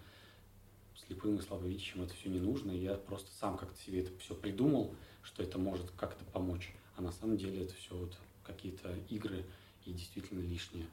слепым 1.06 1.36
и 1.36 1.40
слабовидящим 1.40 2.02
это 2.02 2.14
все 2.14 2.28
не 2.28 2.40
нужно, 2.40 2.72
и 2.72 2.78
я 2.78 2.94
просто 2.94 3.30
сам 3.38 3.56
как-то 3.56 3.80
себе 3.80 4.00
это 4.00 4.10
все 4.18 4.34
придумал, 4.34 4.94
что 5.22 5.42
это 5.42 5.58
может 5.58 5.90
как-то 5.92 6.24
помочь, 6.24 6.74
а 6.96 7.02
на 7.02 7.12
самом 7.12 7.36
деле 7.36 7.64
это 7.64 7.74
все 7.74 7.96
вот 7.96 8.16
какие-то 8.44 8.94
игры 9.08 9.44
и 9.86 9.92
действительно 9.92 10.40
лишние. 10.40 10.86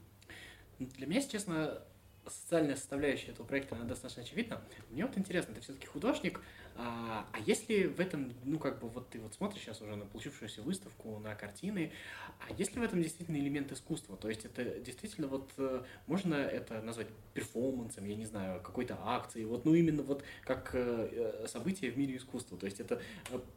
Для 0.79 1.07
меня, 1.07 1.17
если 1.17 1.31
честно, 1.31 1.81
социальная 2.29 2.75
составляющая 2.75 3.31
этого 3.31 3.45
проекта, 3.45 3.75
она 3.75 3.85
достаточно 3.85 4.23
очевидна. 4.23 4.61
Мне 4.89 5.05
вот 5.05 5.17
интересно, 5.17 5.53
ты 5.55 5.61
все-таки 5.61 5.87
художник, 5.87 6.41
а, 6.75 7.25
а 7.31 7.39
если 7.39 7.87
в 7.87 7.99
этом, 7.99 8.33
ну, 8.43 8.59
как 8.59 8.79
бы, 8.79 8.87
вот 8.87 9.09
ты 9.09 9.19
вот 9.19 9.33
смотришь 9.33 9.63
сейчас 9.63 9.81
уже 9.81 9.95
на 9.95 10.05
получившуюся 10.05 10.61
выставку, 10.61 11.17
на 11.19 11.33
картины, 11.33 11.91
а 12.39 12.53
если 12.55 12.79
в 12.79 12.83
этом 12.83 13.01
действительно 13.01 13.37
элемент 13.37 13.71
искусства? 13.71 14.15
То 14.15 14.29
есть 14.29 14.45
это 14.45 14.79
действительно 14.79 15.27
вот, 15.27 15.51
э, 15.57 15.83
можно 16.05 16.35
это 16.35 16.81
назвать 16.81 17.07
перформансом, 17.33 18.05
я 18.05 18.15
не 18.15 18.25
знаю, 18.25 18.61
какой-то 18.61 18.97
акцией, 19.01 19.45
вот, 19.45 19.65
ну, 19.65 19.73
именно 19.73 20.03
вот 20.03 20.23
как 20.43 20.71
э, 20.73 21.43
э, 21.43 21.47
событие 21.47 21.89
в 21.89 21.97
мире 21.97 22.17
искусства. 22.17 22.57
То 22.57 22.67
есть 22.67 22.79
это 22.79 23.01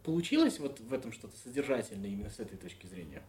получилось 0.03 0.59
вот 0.59 0.81
в 0.81 0.93
этом 0.95 1.13
что-то 1.13 1.37
содержательное 1.37 2.09
именно 2.09 2.31
с 2.31 2.41
этой 2.41 2.57
точки 2.57 2.87
зрения? 2.87 3.23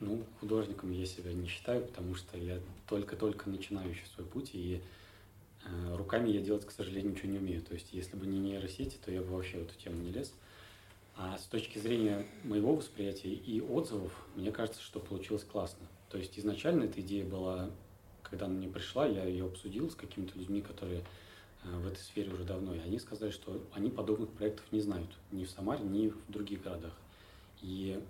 Ну, 0.00 0.24
художником 0.40 0.90
я 0.92 1.06
себя 1.06 1.32
не 1.32 1.46
считаю, 1.46 1.86
потому 1.86 2.14
что 2.14 2.36
я 2.36 2.58
только-только 2.88 3.48
начинаю 3.48 3.90
еще 3.90 4.04
свой 4.14 4.26
путь, 4.26 4.50
и 4.52 4.82
э, 5.64 5.96
руками 5.96 6.30
я 6.30 6.40
делать, 6.40 6.66
к 6.66 6.72
сожалению, 6.72 7.12
ничего 7.12 7.30
не 7.30 7.38
умею. 7.38 7.62
То 7.62 7.74
есть, 7.74 7.92
если 7.92 8.16
бы 8.16 8.26
не 8.26 8.38
нейросети, 8.38 8.98
то 9.04 9.12
я 9.12 9.22
бы 9.22 9.28
вообще 9.34 9.58
в 9.58 9.62
эту 9.62 9.74
тему 9.76 10.02
не 10.02 10.10
лез. 10.10 10.32
А 11.16 11.38
с 11.38 11.44
точки 11.44 11.78
зрения 11.78 12.26
моего 12.42 12.74
восприятия 12.74 13.32
и 13.32 13.60
отзывов, 13.60 14.12
мне 14.34 14.50
кажется, 14.50 14.82
что 14.82 14.98
получилось 14.98 15.44
классно. 15.44 15.86
То 16.10 16.18
есть, 16.18 16.38
изначально 16.38 16.84
эта 16.84 17.00
идея 17.00 17.24
была, 17.24 17.70
когда 18.24 18.46
она 18.46 18.56
мне 18.56 18.68
пришла, 18.68 19.06
я 19.06 19.24
ее 19.24 19.46
обсудил 19.46 19.90
с 19.90 19.94
какими-то 19.94 20.36
людьми, 20.36 20.60
которые 20.60 21.04
э, 21.62 21.70
в 21.70 21.86
этой 21.86 22.00
сфере 22.00 22.32
уже 22.32 22.42
давно, 22.42 22.74
и 22.74 22.80
они 22.80 22.98
сказали, 22.98 23.30
что 23.30 23.64
они 23.72 23.90
подобных 23.90 24.30
проектов 24.30 24.64
не 24.72 24.80
знают 24.80 25.10
ни 25.30 25.44
в 25.44 25.50
Самаре, 25.50 25.84
ни 25.84 26.08
в 26.08 26.30
других 26.32 26.64
городах. 26.64 26.94
И 27.62 28.02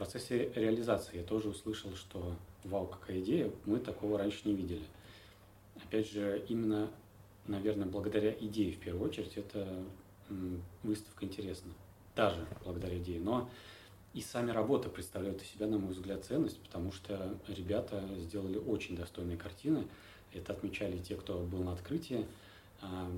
процессе 0.00 0.50
реализации 0.54 1.18
я 1.18 1.22
тоже 1.22 1.50
услышал, 1.50 1.94
что 1.94 2.34
вау, 2.64 2.86
какая 2.86 3.20
идея, 3.20 3.50
мы 3.66 3.78
такого 3.78 4.16
раньше 4.16 4.40
не 4.48 4.54
видели. 4.54 4.82
Опять 5.76 6.10
же, 6.10 6.42
именно, 6.48 6.88
наверное, 7.46 7.86
благодаря 7.86 8.32
идее 8.32 8.72
в 8.72 8.78
первую 8.78 9.06
очередь, 9.06 9.36
эта 9.36 9.68
выставка 10.82 11.26
интересна. 11.26 11.70
Даже 12.16 12.46
благодаря 12.64 12.96
идее. 12.96 13.20
Но 13.20 13.50
и 14.14 14.22
сами 14.22 14.52
работы 14.52 14.88
представляют 14.88 15.42
из 15.42 15.48
себя, 15.48 15.66
на 15.66 15.76
мой 15.76 15.92
взгляд, 15.92 16.24
ценность, 16.24 16.58
потому 16.60 16.92
что 16.92 17.36
ребята 17.46 18.02
сделали 18.20 18.56
очень 18.56 18.96
достойные 18.96 19.36
картины. 19.36 19.86
Это 20.32 20.54
отмечали 20.54 20.96
те, 20.96 21.14
кто 21.14 21.40
был 21.40 21.62
на 21.62 21.72
открытии. 21.72 22.26
А, 22.80 23.10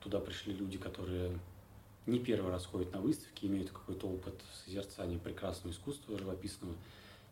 туда 0.00 0.18
пришли 0.18 0.52
люди, 0.52 0.78
которые 0.78 1.38
не 2.06 2.18
первый 2.18 2.50
раз 2.50 2.66
ходят 2.66 2.92
на 2.92 3.00
выставки, 3.00 3.46
имеют 3.46 3.70
какой-то 3.70 4.06
опыт 4.06 4.34
созерцания 4.64 5.18
прекрасного 5.18 5.72
искусства 5.72 6.18
живописного. 6.18 6.74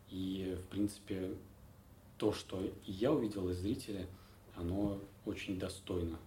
И, 0.08 0.58
в 0.58 0.70
принципе, 0.70 1.34
то, 2.18 2.32
что 2.32 2.62
я 2.86 3.12
увидел, 3.12 3.48
и 3.48 3.52
зрители, 3.52 4.06
оно 4.56 5.00
очень 5.24 5.58
достойно. 5.58 6.18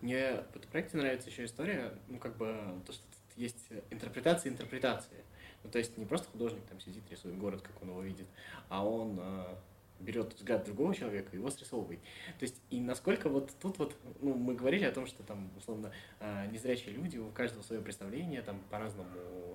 Мне 0.00 0.44
в 0.52 0.56
этом 0.56 0.70
проекте 0.70 0.96
нравится 0.96 1.30
еще 1.30 1.44
история, 1.44 1.92
ну, 2.08 2.18
как 2.18 2.36
бы, 2.36 2.80
то, 2.84 2.92
что 2.92 3.02
тут 3.02 3.38
есть 3.38 3.68
интерпретация 3.90 4.52
интерпретации. 4.52 5.24
Ну, 5.64 5.70
то 5.70 5.78
есть 5.78 5.96
не 5.96 6.04
просто 6.04 6.28
художник 6.30 6.64
там 6.68 6.80
сидит, 6.80 7.02
рисует 7.10 7.38
город, 7.38 7.62
как 7.62 7.82
он 7.82 7.88
его 7.88 8.02
видит, 8.02 8.26
а 8.68 8.86
он 8.86 9.18
а, 9.20 9.58
берет 10.00 10.34
взгляд 10.34 10.64
другого 10.64 10.94
человека 10.94 11.30
и 11.32 11.36
его 11.36 11.50
срисовывает. 11.50 12.00
То 12.38 12.42
есть, 12.42 12.60
и 12.70 12.80
насколько 12.80 13.28
вот 13.28 13.52
тут 13.60 13.78
вот, 13.78 13.96
ну, 14.20 14.34
мы 14.34 14.54
говорили 14.54 14.84
о 14.84 14.92
том, 14.92 15.06
что 15.06 15.22
там, 15.22 15.50
условно, 15.56 15.92
а, 16.20 16.46
незрячие 16.46 16.94
люди, 16.94 17.18
у 17.18 17.30
каждого 17.30 17.62
свое 17.62 17.80
представление, 17.80 18.42
там, 18.42 18.60
по-разному, 18.70 19.08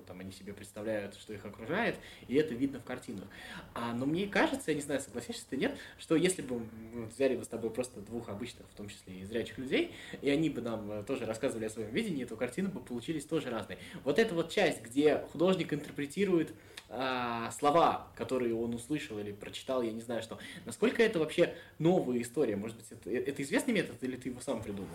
там, 0.07 0.19
они 0.19 0.31
себе 0.31 0.53
представляют, 0.53 1.15
что 1.15 1.33
их 1.33 1.45
окружает, 1.45 1.95
и 2.27 2.35
это 2.35 2.53
видно 2.53 2.79
в 2.79 2.83
картинах. 2.83 3.25
А, 3.73 3.93
но 3.93 4.05
мне 4.05 4.27
кажется, 4.27 4.71
я 4.71 4.75
не 4.75 4.81
знаю, 4.81 4.99
согласишься 5.01 5.45
ты 5.49 5.57
нет, 5.57 5.77
что 5.97 6.15
если 6.15 6.41
бы 6.41 6.61
мы 6.93 7.05
взяли 7.05 7.35
бы 7.35 7.43
с 7.43 7.47
тобой 7.47 7.69
просто 7.69 8.01
двух 8.01 8.29
обычных, 8.29 8.67
в 8.69 8.73
том 8.73 8.89
числе 8.89 9.19
и 9.19 9.25
зрячих 9.25 9.57
людей, 9.57 9.93
и 10.21 10.29
они 10.29 10.49
бы 10.49 10.61
нам 10.61 10.91
э, 10.91 11.03
тоже 11.03 11.25
рассказывали 11.25 11.65
о 11.65 11.69
своем 11.69 11.91
видении, 11.91 12.25
то 12.25 12.35
картины 12.35 12.69
бы 12.69 12.79
получились 12.79 13.25
тоже 13.25 13.49
разные. 13.49 13.77
Вот 14.03 14.19
эта 14.19 14.33
вот 14.33 14.49
часть, 14.49 14.81
где 14.81 15.19
художник 15.31 15.73
интерпретирует 15.73 16.53
а, 16.93 17.49
слова, 17.51 18.07
которые 18.15 18.53
он 18.53 18.73
услышал 18.73 19.17
или 19.17 19.31
прочитал, 19.31 19.81
я 19.81 19.93
не 19.93 20.01
знаю 20.01 20.21
что. 20.21 20.37
Насколько 20.65 21.01
это 21.01 21.19
вообще 21.19 21.55
новая 21.79 22.21
история? 22.21 22.57
Может 22.57 22.75
быть, 22.75 22.87
это, 22.91 23.09
это 23.09 23.41
известный 23.43 23.73
метод 23.73 23.95
или 24.03 24.17
ты 24.17 24.27
его 24.27 24.41
сам 24.41 24.61
придумал? 24.61 24.89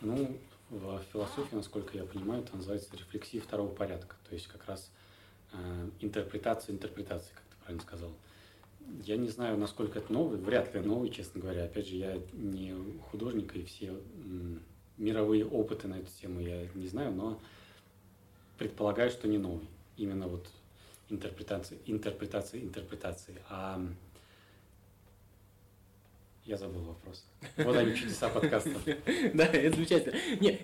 Ну, 0.00 0.38
в 0.70 1.02
философии, 1.12 1.56
насколько 1.56 1.96
я 1.98 2.04
понимаю, 2.04 2.44
это 2.44 2.54
называется 2.54 2.96
рефлексия 2.96 3.40
второго 3.40 3.74
порядка. 3.74 4.14
То 4.28 4.34
есть 4.36 4.46
как 4.46 4.64
раз 4.66 4.88
э, 5.52 5.88
интерпретация 5.98 6.72
интерпретации, 6.72 7.32
как 7.34 7.42
ты 7.42 7.56
правильно 7.64 7.82
сказал. 7.82 8.12
Я 9.02 9.16
не 9.16 9.28
знаю, 9.28 9.58
насколько 9.58 9.98
это 9.98 10.12
новый, 10.12 10.38
вряд 10.38 10.72
ли 10.74 10.80
новый, 10.80 11.10
честно 11.10 11.40
говоря. 11.40 11.64
Опять 11.64 11.88
же, 11.88 11.96
я 11.96 12.18
не 12.32 12.72
художник, 13.10 13.56
и 13.56 13.64
все 13.64 13.94
мировые 14.96 15.44
опыты 15.44 15.88
на 15.88 15.98
эту 15.98 16.10
тему 16.20 16.38
я 16.40 16.68
не 16.74 16.86
знаю, 16.86 17.12
но 17.12 17.40
предполагаю, 18.58 19.10
что 19.10 19.26
не 19.26 19.38
новый. 19.38 19.66
Именно 19.96 20.28
вот 20.28 20.46
интерпретации, 21.10 21.78
интерпретации, 21.86 22.62
интерпретации. 22.62 23.36
А 23.48 23.80
Я 26.50 26.56
забыл 26.56 26.80
вопрос. 26.80 27.24
Вот 27.58 27.76
они 27.76 27.94
чудеса 27.94 28.28
подкаста. 28.28 28.70
Да, 29.34 29.44
это 29.44 29.76
замечательно. 29.76 30.18
Нет, 30.40 30.62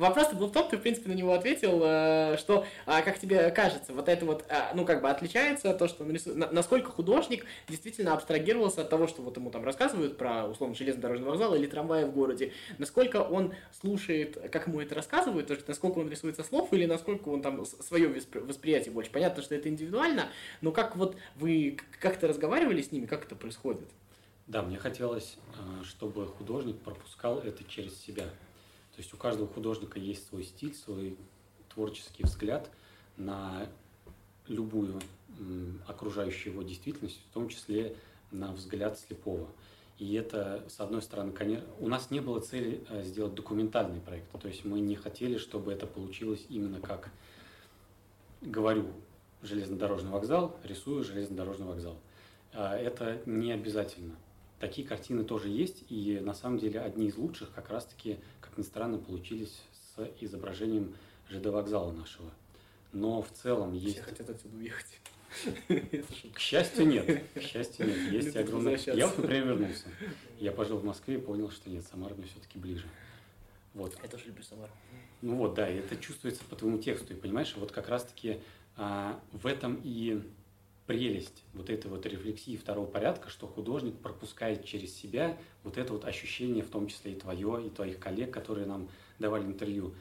вопрос 0.00 0.32
был 0.32 0.48
в 0.48 0.52
том, 0.52 0.68
ты, 0.68 0.76
в 0.76 0.80
принципе, 0.80 1.10
на 1.10 1.14
него 1.14 1.32
ответил, 1.32 1.80
э, 1.84 2.36
что, 2.38 2.66
а, 2.86 3.02
как 3.02 3.20
тебе 3.20 3.48
кажется, 3.52 3.92
вот 3.92 4.08
это 4.08 4.26
вот, 4.26 4.44
а, 4.48 4.72
ну, 4.74 4.84
как 4.84 5.00
бы 5.00 5.08
отличается 5.08 5.74
то, 5.74 5.86
что 5.86 6.04
насколько 6.04 6.90
художник 6.90 7.46
действительно 7.68 8.14
абстрагировался 8.14 8.80
от 8.80 8.90
того, 8.90 9.06
что 9.06 9.22
вот 9.22 9.36
ему 9.36 9.52
там 9.52 9.64
рассказывают 9.64 10.18
про, 10.18 10.44
условно, 10.46 10.74
железнодорожный 10.74 11.28
вокзал 11.28 11.54
или 11.54 11.68
трамваи 11.68 12.02
в 12.02 12.10
городе, 12.10 12.52
насколько 12.78 13.18
он 13.18 13.54
слушает, 13.80 14.50
как 14.50 14.66
ему 14.66 14.80
это 14.80 14.96
рассказывают, 14.96 15.46
то 15.46 15.54
есть 15.54 15.68
насколько 15.68 16.00
он 16.00 16.10
рисует 16.10 16.34
со 16.34 16.42
слов 16.42 16.72
или 16.72 16.84
насколько 16.84 17.28
он 17.28 17.42
там 17.42 17.64
свое 17.64 18.08
восприятие 18.08 18.90
больше. 18.90 19.12
Понятно, 19.12 19.40
что 19.44 19.54
это 19.54 19.68
индивидуально, 19.68 20.30
но 20.62 20.72
как 20.72 20.96
вот 20.96 21.16
вы 21.36 21.78
как-то 22.00 22.26
разговаривали 22.26 22.82
с 22.82 22.90
ними, 22.90 23.06
как 23.06 23.24
это 23.24 23.36
происходит? 23.36 23.88
Да, 24.48 24.62
мне 24.62 24.78
хотелось, 24.78 25.36
э, 25.58 25.84
чтобы 25.84 26.26
художник 26.26 26.78
пропускал 26.78 27.38
это 27.38 27.64
через 27.64 28.00
себя. 28.00 28.24
То 28.24 29.02
есть 29.02 29.12
у 29.12 29.18
каждого 29.18 29.46
художника 29.46 29.98
есть 29.98 30.26
свой 30.26 30.42
стиль, 30.42 30.74
свой 30.74 31.18
творческий 31.68 32.24
взгляд 32.24 32.70
на 33.18 33.68
любую 34.46 35.00
окружающую 35.86 36.54
его 36.54 36.62
действительность, 36.62 37.20
в 37.30 37.34
том 37.34 37.50
числе 37.50 37.94
на 38.30 38.52
взгляд 38.52 38.98
слепого. 38.98 39.48
И 39.98 40.14
это, 40.14 40.64
с 40.68 40.80
одной 40.80 41.02
стороны, 41.02 41.32
конечно, 41.32 41.68
у 41.78 41.88
нас 41.88 42.10
не 42.10 42.20
было 42.20 42.40
цели 42.40 42.82
э, 42.88 43.02
сделать 43.02 43.34
документальный 43.34 44.00
проект. 44.00 44.30
То 44.40 44.48
есть 44.48 44.64
мы 44.64 44.80
не 44.80 44.96
хотели, 44.96 45.36
чтобы 45.36 45.74
это 45.74 45.86
получилось 45.86 46.46
именно 46.48 46.80
как 46.80 47.10
говорю 48.40 48.86
железнодорожный 49.42 50.10
вокзал, 50.10 50.58
рисую 50.64 51.04
железнодорожный 51.04 51.66
вокзал. 51.66 51.98
А 52.54 52.78
это 52.78 53.20
не 53.26 53.52
обязательно. 53.52 54.16
Такие 54.60 54.86
картины 54.86 55.22
тоже 55.22 55.48
есть, 55.48 55.84
и 55.88 56.18
на 56.20 56.34
самом 56.34 56.58
деле 56.58 56.80
одни 56.80 57.06
из 57.06 57.16
лучших 57.16 57.52
как 57.52 57.70
раз-таки, 57.70 58.18
как 58.40 58.58
ни 58.58 58.62
странно, 58.62 58.98
получились 58.98 59.62
с 59.96 60.10
изображением 60.20 60.94
ЖД 61.30 61.46
вокзала 61.46 61.92
нашего. 61.92 62.30
Но 62.92 63.22
в 63.22 63.30
целом 63.30 63.72
есть... 63.72 63.96
Все 63.96 64.02
хотят 64.02 64.30
отсюда 64.30 64.56
уехать. 64.56 65.00
К 66.34 66.38
счастью, 66.38 66.88
нет. 66.88 67.22
К 67.34 67.40
счастью, 67.40 67.86
нет. 67.86 68.12
Есть 68.12 68.36
огромное... 68.36 68.78
Я 68.86 69.06
например, 69.06 69.46
вернулся. 69.46 69.86
Я 70.40 70.52
пожил 70.52 70.78
в 70.78 70.84
Москве 70.84 71.16
и 71.16 71.18
понял, 71.20 71.50
что 71.50 71.70
нет, 71.70 71.84
Самара 71.84 72.14
мне 72.14 72.26
все-таки 72.26 72.58
ближе. 72.58 72.86
Вот. 73.74 73.96
Я 74.02 74.08
тоже 74.08 74.26
люблю 74.26 74.42
Самару. 74.42 74.72
Ну 75.22 75.36
вот, 75.36 75.54
да, 75.54 75.68
это 75.68 75.96
чувствуется 75.96 76.42
по 76.44 76.56
твоему 76.56 76.78
тексту. 76.78 77.12
И 77.12 77.16
понимаешь, 77.16 77.54
вот 77.56 77.70
как 77.70 77.88
раз-таки 77.88 78.40
а, 78.76 79.20
в 79.32 79.46
этом 79.46 79.80
и 79.84 80.22
прелесть 80.88 81.44
вот 81.52 81.68
этой 81.68 81.90
вот 81.90 82.06
рефлексии 82.06 82.56
второго 82.56 82.86
порядка, 82.86 83.28
что 83.28 83.46
художник 83.46 83.98
пропускает 83.98 84.64
через 84.64 84.96
себя 84.96 85.36
вот 85.62 85.76
это 85.76 85.92
вот 85.92 86.06
ощущение, 86.06 86.64
в 86.64 86.70
том 86.70 86.88
числе 86.88 87.12
и 87.12 87.14
твое, 87.14 87.66
и 87.66 87.70
твоих 87.70 88.00
коллег, 88.00 88.32
которые 88.32 88.66
нам 88.66 88.88
давали 89.18 89.44
интервью. 89.44 89.94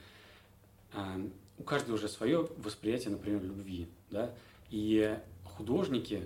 А, 0.94 1.20
у 1.58 1.64
каждого 1.64 1.96
уже 1.96 2.08
свое 2.08 2.48
восприятие, 2.56 3.12
например, 3.12 3.44
любви, 3.44 3.88
да, 4.10 4.34
и 4.70 5.20
художники 5.44 6.26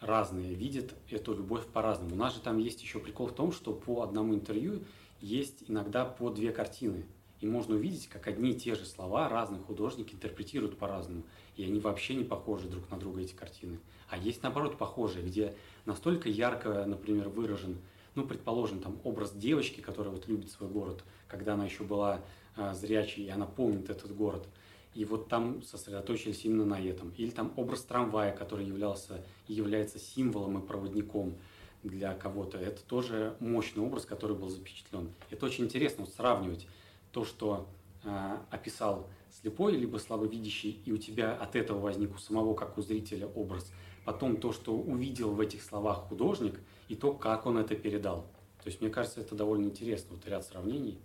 разные 0.00 0.54
видят 0.54 0.94
эту 1.10 1.34
любовь 1.34 1.66
по-разному. 1.66 2.14
У 2.14 2.18
нас 2.18 2.32
же 2.32 2.40
там 2.40 2.58
есть 2.58 2.80
еще 2.80 3.00
прикол 3.00 3.26
в 3.26 3.34
том, 3.34 3.50
что 3.50 3.72
по 3.72 4.02
одному 4.02 4.36
интервью 4.36 4.84
есть 5.20 5.64
иногда 5.66 6.04
по 6.04 6.30
две 6.30 6.52
картины. 6.52 7.06
И 7.40 7.46
можно 7.46 7.74
увидеть, 7.74 8.08
как 8.08 8.26
одни 8.26 8.52
и 8.52 8.58
те 8.58 8.74
же 8.74 8.84
слова 8.84 9.28
разные 9.28 9.60
художники 9.60 10.14
интерпретируют 10.14 10.78
по-разному. 10.78 11.24
И 11.56 11.64
они 11.64 11.78
вообще 11.80 12.14
не 12.14 12.24
похожи 12.24 12.68
друг 12.68 12.90
на 12.90 12.98
друга, 12.98 13.20
эти 13.20 13.34
картины. 13.34 13.78
А 14.08 14.16
есть, 14.16 14.42
наоборот, 14.42 14.78
похожие, 14.78 15.24
где 15.24 15.54
настолько 15.84 16.28
ярко, 16.28 16.84
например, 16.86 17.28
выражен, 17.28 17.78
ну, 18.14 18.26
предположим, 18.26 18.80
там 18.80 18.98
образ 19.04 19.32
девочки, 19.32 19.80
которая 19.80 20.14
вот 20.14 20.28
любит 20.28 20.50
свой 20.50 20.68
город, 20.68 21.04
когда 21.28 21.54
она 21.54 21.64
еще 21.64 21.82
была 21.82 22.20
э, 22.56 22.72
зрячей, 22.74 23.24
и 23.24 23.28
она 23.28 23.46
помнит 23.46 23.90
этот 23.90 24.14
город. 24.14 24.46
И 24.94 25.04
вот 25.04 25.28
там 25.28 25.62
сосредоточились 25.64 26.44
именно 26.44 26.64
на 26.64 26.80
этом. 26.80 27.12
Или 27.16 27.30
там 27.30 27.52
образ 27.56 27.82
трамвая, 27.82 28.34
который 28.34 28.64
являлся 28.64 29.24
является 29.48 29.98
символом 29.98 30.58
и 30.58 30.66
проводником 30.66 31.34
для 31.82 32.14
кого-то. 32.14 32.58
Это 32.58 32.82
тоже 32.84 33.36
мощный 33.40 33.82
образ, 33.82 34.06
который 34.06 34.36
был 34.36 34.48
запечатлен. 34.48 35.10
Это 35.30 35.46
очень 35.46 35.64
интересно 35.64 36.04
вот, 36.04 36.14
сравнивать 36.14 36.66
то, 37.14 37.24
что 37.24 37.68
э, 38.02 38.36
описал 38.50 39.08
слепой, 39.30 39.76
либо 39.76 39.98
слабовидящий, 39.98 40.82
и 40.84 40.92
у 40.92 40.98
тебя 40.98 41.32
от 41.34 41.54
этого 41.54 41.78
возник 41.78 42.14
у 42.14 42.18
самого, 42.18 42.54
как 42.54 42.76
у 42.76 42.82
зрителя, 42.82 43.28
образ. 43.28 43.72
Потом 44.04 44.36
то, 44.36 44.52
что 44.52 44.76
увидел 44.76 45.30
в 45.30 45.40
этих 45.40 45.62
словах 45.62 46.08
художник, 46.08 46.60
и 46.88 46.96
то, 46.96 47.14
как 47.14 47.46
он 47.46 47.56
это 47.56 47.76
передал. 47.76 48.26
То 48.62 48.68
есть, 48.68 48.80
мне 48.80 48.90
кажется, 48.90 49.20
это 49.20 49.34
довольно 49.34 49.66
интересно, 49.66 50.16
вот 50.16 50.26
ряд 50.26 50.44
сравнений. 50.44 50.98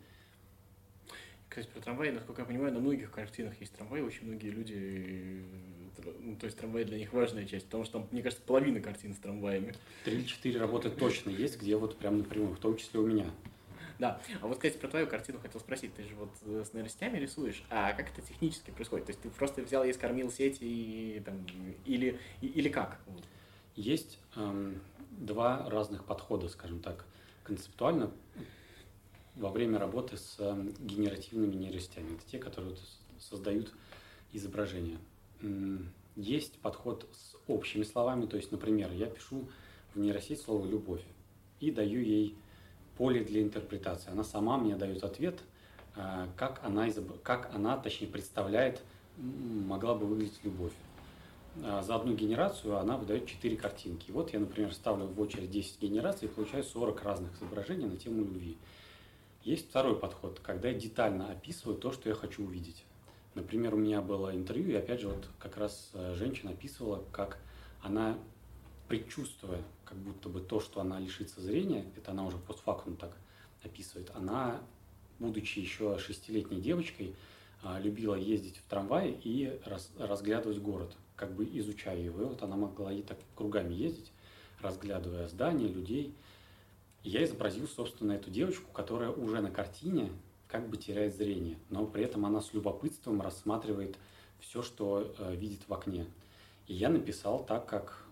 Кстати, 1.47 1.67
про 1.67 1.79
трамваи, 1.79 2.09
насколько 2.09 2.41
я 2.41 2.47
понимаю, 2.47 2.73
на 2.73 2.79
многих 2.79 3.11
картинах 3.11 3.59
есть 3.59 3.73
трамваи, 3.73 4.01
очень 4.01 4.25
многие 4.25 4.49
люди, 4.49 5.43
ну, 6.19 6.35
то 6.35 6.45
есть 6.45 6.57
трамвай 6.57 6.85
для 6.85 6.97
них 6.97 7.13
важная 7.13 7.45
часть, 7.45 7.65
потому 7.65 7.83
что 7.83 7.99
там, 7.99 8.07
мне 8.11 8.21
кажется, 8.21 8.43
половина 8.45 8.79
картин 8.81 9.13
с 9.13 9.17
трамваями. 9.17 9.73
Три 10.05 10.17
или 10.17 10.23
четыре 10.25 10.59
работы 10.59 10.89
точно 10.89 11.29
есть, 11.29 11.59
где 11.61 11.75
вот 11.75 11.97
прям 11.97 12.17
напрямую, 12.17 12.55
в 12.55 12.59
том 12.59 12.77
числе 12.77 12.99
у 12.99 13.05
меня. 13.07 13.31
Да. 13.99 14.21
А 14.41 14.47
вот, 14.47 14.57
кстати, 14.57 14.77
про 14.77 14.87
твою 14.87 15.07
картину 15.07 15.39
хотел 15.39 15.59
спросить. 15.59 15.93
Ты 15.93 16.03
же 16.03 16.15
вот 16.15 16.29
э, 16.45 16.63
с 16.65 16.73
нейросетями 16.73 17.17
рисуешь, 17.17 17.63
а 17.69 17.91
как 17.91 18.09
это 18.09 18.21
технически 18.21 18.71
происходит? 18.71 19.07
То 19.07 19.09
есть 19.11 19.21
ты 19.21 19.29
просто 19.29 19.61
взял 19.61 19.83
и 19.83 19.91
скормил 19.91 20.31
сеть 20.31 20.59
и 20.61 21.21
там 21.25 21.45
или 21.85 22.17
или 22.41 22.69
как? 22.69 22.99
Есть 23.75 24.17
эм, 24.37 24.81
два 25.11 25.69
разных 25.69 26.05
подхода, 26.05 26.47
скажем 26.47 26.79
так, 26.79 27.05
концептуально 27.43 28.11
во 29.35 29.49
время 29.49 29.77
работы 29.77 30.15
с 30.15 30.39
эм, 30.39 30.73
генеративными 30.79 31.55
нейросетями. 31.55 32.15
Это 32.15 32.23
те, 32.31 32.39
которые 32.39 32.77
создают 33.19 33.73
изображения. 34.31 34.97
Есть 36.15 36.57
подход 36.59 37.07
с 37.13 37.35
общими 37.47 37.83
словами, 37.83 38.25
то 38.25 38.37
есть, 38.37 38.51
например, 38.51 38.91
я 38.91 39.07
пишу 39.07 39.47
в 39.93 39.99
нейросеть 39.99 40.41
слово 40.41 40.65
«любовь» 40.65 41.03
и 41.59 41.71
даю 41.71 42.01
ей 42.01 42.35
поле 42.99 43.23
для 43.23 43.41
интерпретации. 43.41 44.11
Она 44.11 44.25
сама 44.25 44.57
мне 44.57 44.75
дает 44.75 45.05
ответ, 45.05 45.39
э, 45.95 46.27
как 46.35 46.59
она, 46.65 46.85
как 47.23 47.49
она 47.55 47.77
точнее, 47.77 48.07
представляет, 48.07 48.81
могла 49.17 49.95
бы 49.95 50.05
выглядеть 50.05 50.43
любовь. 50.43 50.73
А 51.63 51.81
за 51.81 51.95
одну 51.95 52.13
генерацию 52.13 52.77
она 52.77 52.97
выдает 52.97 53.25
4 53.25 53.55
картинки. 53.55 54.11
Вот 54.11 54.33
я, 54.33 54.39
например, 54.39 54.73
ставлю 54.73 55.05
в 55.05 55.19
очередь 55.21 55.49
10 55.49 55.81
генераций 55.81 56.27
и 56.27 56.31
получаю 56.31 56.63
40 56.63 57.01
разных 57.01 57.35
изображений 57.37 57.85
на 57.85 57.95
тему 57.95 58.19
любви. 58.19 58.57
Есть 59.43 59.69
второй 59.69 59.97
подход, 59.97 60.41
когда 60.43 60.67
я 60.67 60.73
детально 60.73 61.31
описываю 61.31 61.77
то, 61.77 61.93
что 61.93 62.09
я 62.09 62.15
хочу 62.15 62.43
увидеть. 62.43 62.83
Например, 63.33 63.75
у 63.75 63.77
меня 63.77 64.01
было 64.01 64.35
интервью, 64.35 64.71
и 64.71 64.75
опять 64.75 64.99
же, 64.99 65.07
вот 65.07 65.29
как 65.39 65.55
раз 65.55 65.91
э, 65.93 66.15
женщина 66.15 66.51
описывала, 66.51 67.01
как 67.13 67.37
она 67.81 68.17
предчувствуя 68.89 69.61
как 69.85 69.97
будто 69.99 70.27
бы 70.27 70.41
то, 70.41 70.59
что 70.59 70.81
она 70.81 70.99
лишится 70.99 71.39
зрения, 71.39 71.85
это 71.95 72.11
она 72.11 72.25
уже 72.25 72.37
постфактум 72.37 72.97
так 72.97 73.15
описывает, 73.63 74.11
она, 74.15 74.59
будучи 75.19 75.59
еще 75.59 75.97
шестилетней 75.99 76.59
девочкой, 76.59 77.15
а, 77.61 77.79
любила 77.79 78.15
ездить 78.15 78.57
в 78.57 78.69
трамвае 78.69 79.13
и 79.23 79.59
раз, 79.65 79.91
разглядывать 79.97 80.59
город, 80.59 80.95
как 81.15 81.33
бы 81.33 81.45
изучая 81.45 81.99
его. 81.99 82.21
И 82.21 82.25
вот 82.25 82.41
она 82.41 82.55
могла 82.55 82.91
и 82.91 83.01
так 83.01 83.17
кругами 83.35 83.73
ездить, 83.73 84.11
разглядывая 84.61 85.27
здания, 85.27 85.67
людей. 85.67 86.13
Я 87.03 87.23
изобразил, 87.23 87.67
собственно, 87.67 88.13
эту 88.13 88.29
девочку, 88.29 88.71
которая 88.71 89.11
уже 89.11 89.41
на 89.41 89.51
картине 89.51 90.09
как 90.47 90.67
бы 90.67 90.77
теряет 90.77 91.15
зрение, 91.15 91.57
но 91.69 91.85
при 91.85 92.03
этом 92.03 92.25
она 92.25 92.41
с 92.41 92.53
любопытством 92.53 93.21
рассматривает 93.21 93.97
все, 94.39 94.61
что 94.63 95.13
э, 95.17 95.35
видит 95.35 95.61
в 95.67 95.73
окне. 95.73 96.07
И 96.67 96.73
я 96.73 96.89
написал 96.89 97.45
так, 97.45 97.67
как 97.67 98.08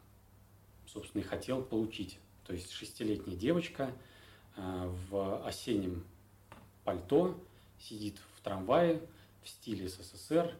собственно, 0.87 1.21
и 1.21 1.25
хотел 1.25 1.61
получить. 1.61 2.19
То 2.45 2.53
есть 2.53 2.71
шестилетняя 2.71 3.37
девочка 3.37 3.91
э, 4.55 4.93
в 5.09 5.45
осеннем 5.45 6.05
пальто 6.83 7.35
сидит 7.79 8.17
в 8.35 8.41
трамвае 8.41 9.01
в 9.43 9.49
стиле 9.49 9.87
СССР 9.87 10.55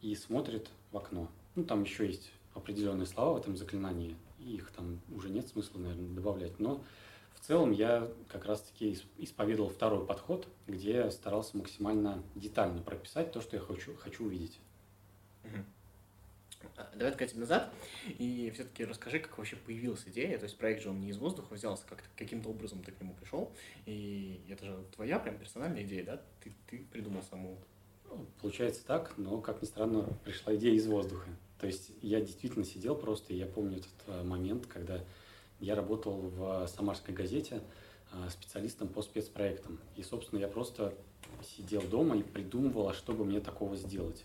и 0.00 0.14
смотрит 0.14 0.70
в 0.92 0.96
окно. 0.96 1.28
Ну, 1.54 1.64
там 1.64 1.82
еще 1.82 2.06
есть 2.06 2.30
определенные 2.54 3.06
слова 3.06 3.34
в 3.34 3.40
этом 3.40 3.56
заклинании, 3.56 4.16
их 4.38 4.70
там 4.70 5.00
уже 5.14 5.28
нет 5.28 5.48
смысла, 5.48 5.78
наверное, 5.78 6.14
добавлять, 6.14 6.58
но 6.58 6.82
в 7.34 7.40
целом 7.40 7.72
я 7.72 8.08
как 8.28 8.46
раз-таки 8.46 8.98
исповедовал 9.18 9.70
второй 9.70 10.06
подход, 10.06 10.48
где 10.66 10.92
я 10.92 11.10
старался 11.10 11.56
максимально 11.56 12.22
детально 12.34 12.80
прописать 12.80 13.32
то, 13.32 13.40
что 13.40 13.56
я 13.56 13.62
хочу, 13.62 13.94
хочу 13.96 14.24
увидеть. 14.24 14.58
Давай 16.94 17.10
откатим 17.10 17.40
назад 17.40 17.72
и 18.06 18.50
все-таки 18.54 18.84
расскажи, 18.84 19.18
как 19.18 19.36
вообще 19.38 19.56
появилась 19.56 20.04
идея. 20.06 20.38
То 20.38 20.44
есть 20.44 20.56
проект 20.56 20.82
же 20.82 20.90
он 20.90 21.00
не 21.00 21.10
из 21.10 21.18
воздуха 21.18 21.54
взялся, 21.54 21.84
как 21.88 22.02
каким-то 22.16 22.48
образом 22.48 22.82
ты 22.82 22.92
к 22.92 23.00
нему 23.00 23.14
пришел. 23.14 23.52
И 23.86 24.40
это 24.48 24.64
же 24.64 24.84
твоя 24.94 25.18
прям 25.18 25.38
персональная 25.38 25.82
идея, 25.84 26.04
да? 26.04 26.22
Ты, 26.42 26.52
ты 26.68 26.78
придумал 26.92 27.22
саму. 27.22 27.58
Ну, 28.08 28.26
получается 28.40 28.84
так, 28.86 29.16
но, 29.16 29.40
как 29.40 29.62
ни 29.62 29.66
странно, 29.66 30.08
пришла 30.24 30.54
идея 30.56 30.74
из 30.74 30.86
воздуха. 30.86 31.28
То 31.58 31.66
есть 31.66 31.92
я 32.02 32.20
действительно 32.20 32.64
сидел 32.64 32.94
просто, 32.94 33.32
и 33.32 33.36
я 33.36 33.46
помню 33.46 33.78
этот 33.78 33.92
э, 34.06 34.22
момент, 34.22 34.66
когда 34.66 35.02
я 35.60 35.74
работал 35.74 36.20
в 36.20 36.66
«Самарской 36.66 37.14
газете» 37.14 37.62
а, 38.12 38.28
специалистом 38.28 38.88
по 38.88 39.02
спецпроектам. 39.02 39.80
И, 39.96 40.02
собственно, 40.02 40.40
я 40.40 40.48
просто 40.48 40.94
сидел 41.42 41.82
дома 41.82 42.16
и 42.16 42.22
придумывал, 42.22 42.88
а 42.88 42.94
что 42.94 43.12
бы 43.12 43.24
мне 43.24 43.40
такого 43.40 43.76
сделать. 43.76 44.24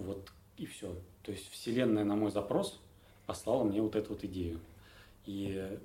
Вот 0.00 0.30
и 0.56 0.66
все. 0.66 0.94
То 1.22 1.32
есть 1.32 1.50
Вселенная 1.50 2.04
на 2.04 2.16
мой 2.16 2.30
запрос 2.30 2.80
послала 3.26 3.64
мне 3.64 3.80
вот 3.80 3.96
эту 3.96 4.10
вот 4.10 4.24
идею. 4.24 4.60
И 5.26 5.78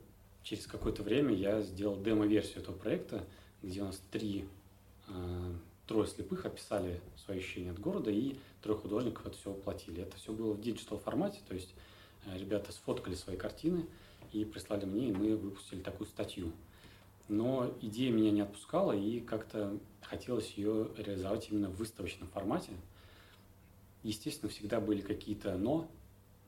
через 0.44 0.68
какое-то 0.68 1.04
время 1.04 1.34
я 1.34 1.62
сделал 1.62 2.02
демо-версию 2.02 2.62
этого 2.62 2.76
проекта, 2.76 3.24
где 3.62 3.82
у 3.82 3.86
нас 3.86 4.02
три, 4.12 4.46
э, 5.08 5.54
трое 5.88 6.08
слепых 6.08 6.46
описали 6.46 7.02
свои 7.26 7.40
ощущения 7.40 7.72
от 7.72 7.80
города, 7.80 8.12
и 8.12 8.36
трое 8.62 8.80
художников 8.80 9.26
это 9.26 9.38
все 9.38 9.52
воплотили. 9.52 10.02
Это 10.02 10.16
все 10.18 10.34
было 10.34 10.54
в 10.54 10.62
digital 10.62 10.98
формате, 10.98 11.40
то 11.48 11.54
есть 11.54 11.74
э, 12.26 12.38
ребята 12.38 12.72
сфоткали 12.72 13.16
свои 13.16 13.38
картины 13.38 13.86
и 14.32 14.46
прислали 14.46 14.86
мне, 14.86 15.10
и 15.10 15.14
мы 15.14 15.36
выпустили 15.36 15.82
такую 15.82 16.08
статью. 16.08 16.52
Но 17.28 17.74
идея 17.82 18.12
меня 18.12 18.32
не 18.32 18.42
отпускала, 18.42 18.92
и 18.92 19.20
как-то 19.20 19.78
хотелось 20.02 20.52
ее 20.52 20.90
реализовать 20.98 21.50
именно 21.50 21.70
в 21.70 21.76
выставочном 21.76 22.28
формате. 22.28 22.72
Естественно, 24.06 24.50
всегда 24.50 24.80
были 24.80 25.02
какие-то 25.02 25.58
«но», 25.58 25.90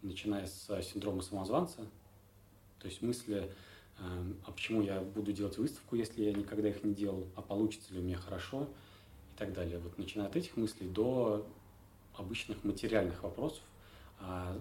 начиная 0.01 0.45
с 0.45 0.67
синдрома 0.83 1.21
самозванца, 1.21 1.87
то 2.79 2.87
есть 2.87 3.01
мысли 3.01 3.51
Эм, 3.99 4.37
а 4.45 4.51
почему 4.51 4.81
я 4.81 5.01
буду 5.01 5.33
делать 5.33 5.57
выставку, 5.57 5.95
если 5.95 6.23
я 6.23 6.33
никогда 6.33 6.69
их 6.69 6.83
не 6.83 6.93
делал, 6.93 7.27
а 7.35 7.41
получится 7.41 7.93
ли 7.93 7.99
у 7.99 8.03
меня 8.03 8.17
хорошо? 8.17 8.67
и 9.33 9.39
так 9.39 9.53
далее. 9.53 9.77
Вот 9.77 9.99
начиная 9.99 10.25
от 10.25 10.35
этих 10.35 10.57
мыслей 10.57 10.87
до 10.87 11.47
обычных 12.15 12.63
материальных 12.63 13.21
вопросов, 13.21 13.61
а 14.19 14.59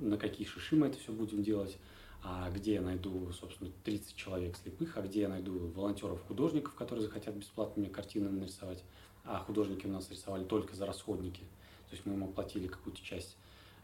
на 0.00 0.18
какие 0.18 0.44
шиши 0.44 0.74
мы 0.74 0.88
это 0.88 0.98
все 0.98 1.12
будем 1.12 1.44
делать, 1.44 1.78
а 2.24 2.50
где 2.50 2.74
я 2.74 2.80
найду, 2.80 3.30
собственно, 3.30 3.70
30 3.84 4.16
человек 4.16 4.56
слепых, 4.56 4.96
а 4.96 5.02
где 5.02 5.20
я 5.20 5.28
найду 5.28 5.68
волонтеров-художников, 5.68 6.74
которые 6.74 7.06
захотят 7.06 7.36
бесплатно 7.36 7.82
мне 7.82 7.88
картины 7.88 8.28
нарисовать, 8.28 8.82
а 9.24 9.38
художники 9.38 9.86
у 9.86 9.90
нас 9.90 10.10
рисовали 10.10 10.42
только 10.42 10.74
за 10.74 10.86
расходники, 10.86 11.44
то 11.88 11.94
есть 11.94 12.06
мы 12.06 12.14
им 12.14 12.24
оплатили 12.24 12.66
какую-то 12.66 13.02
часть, 13.02 13.36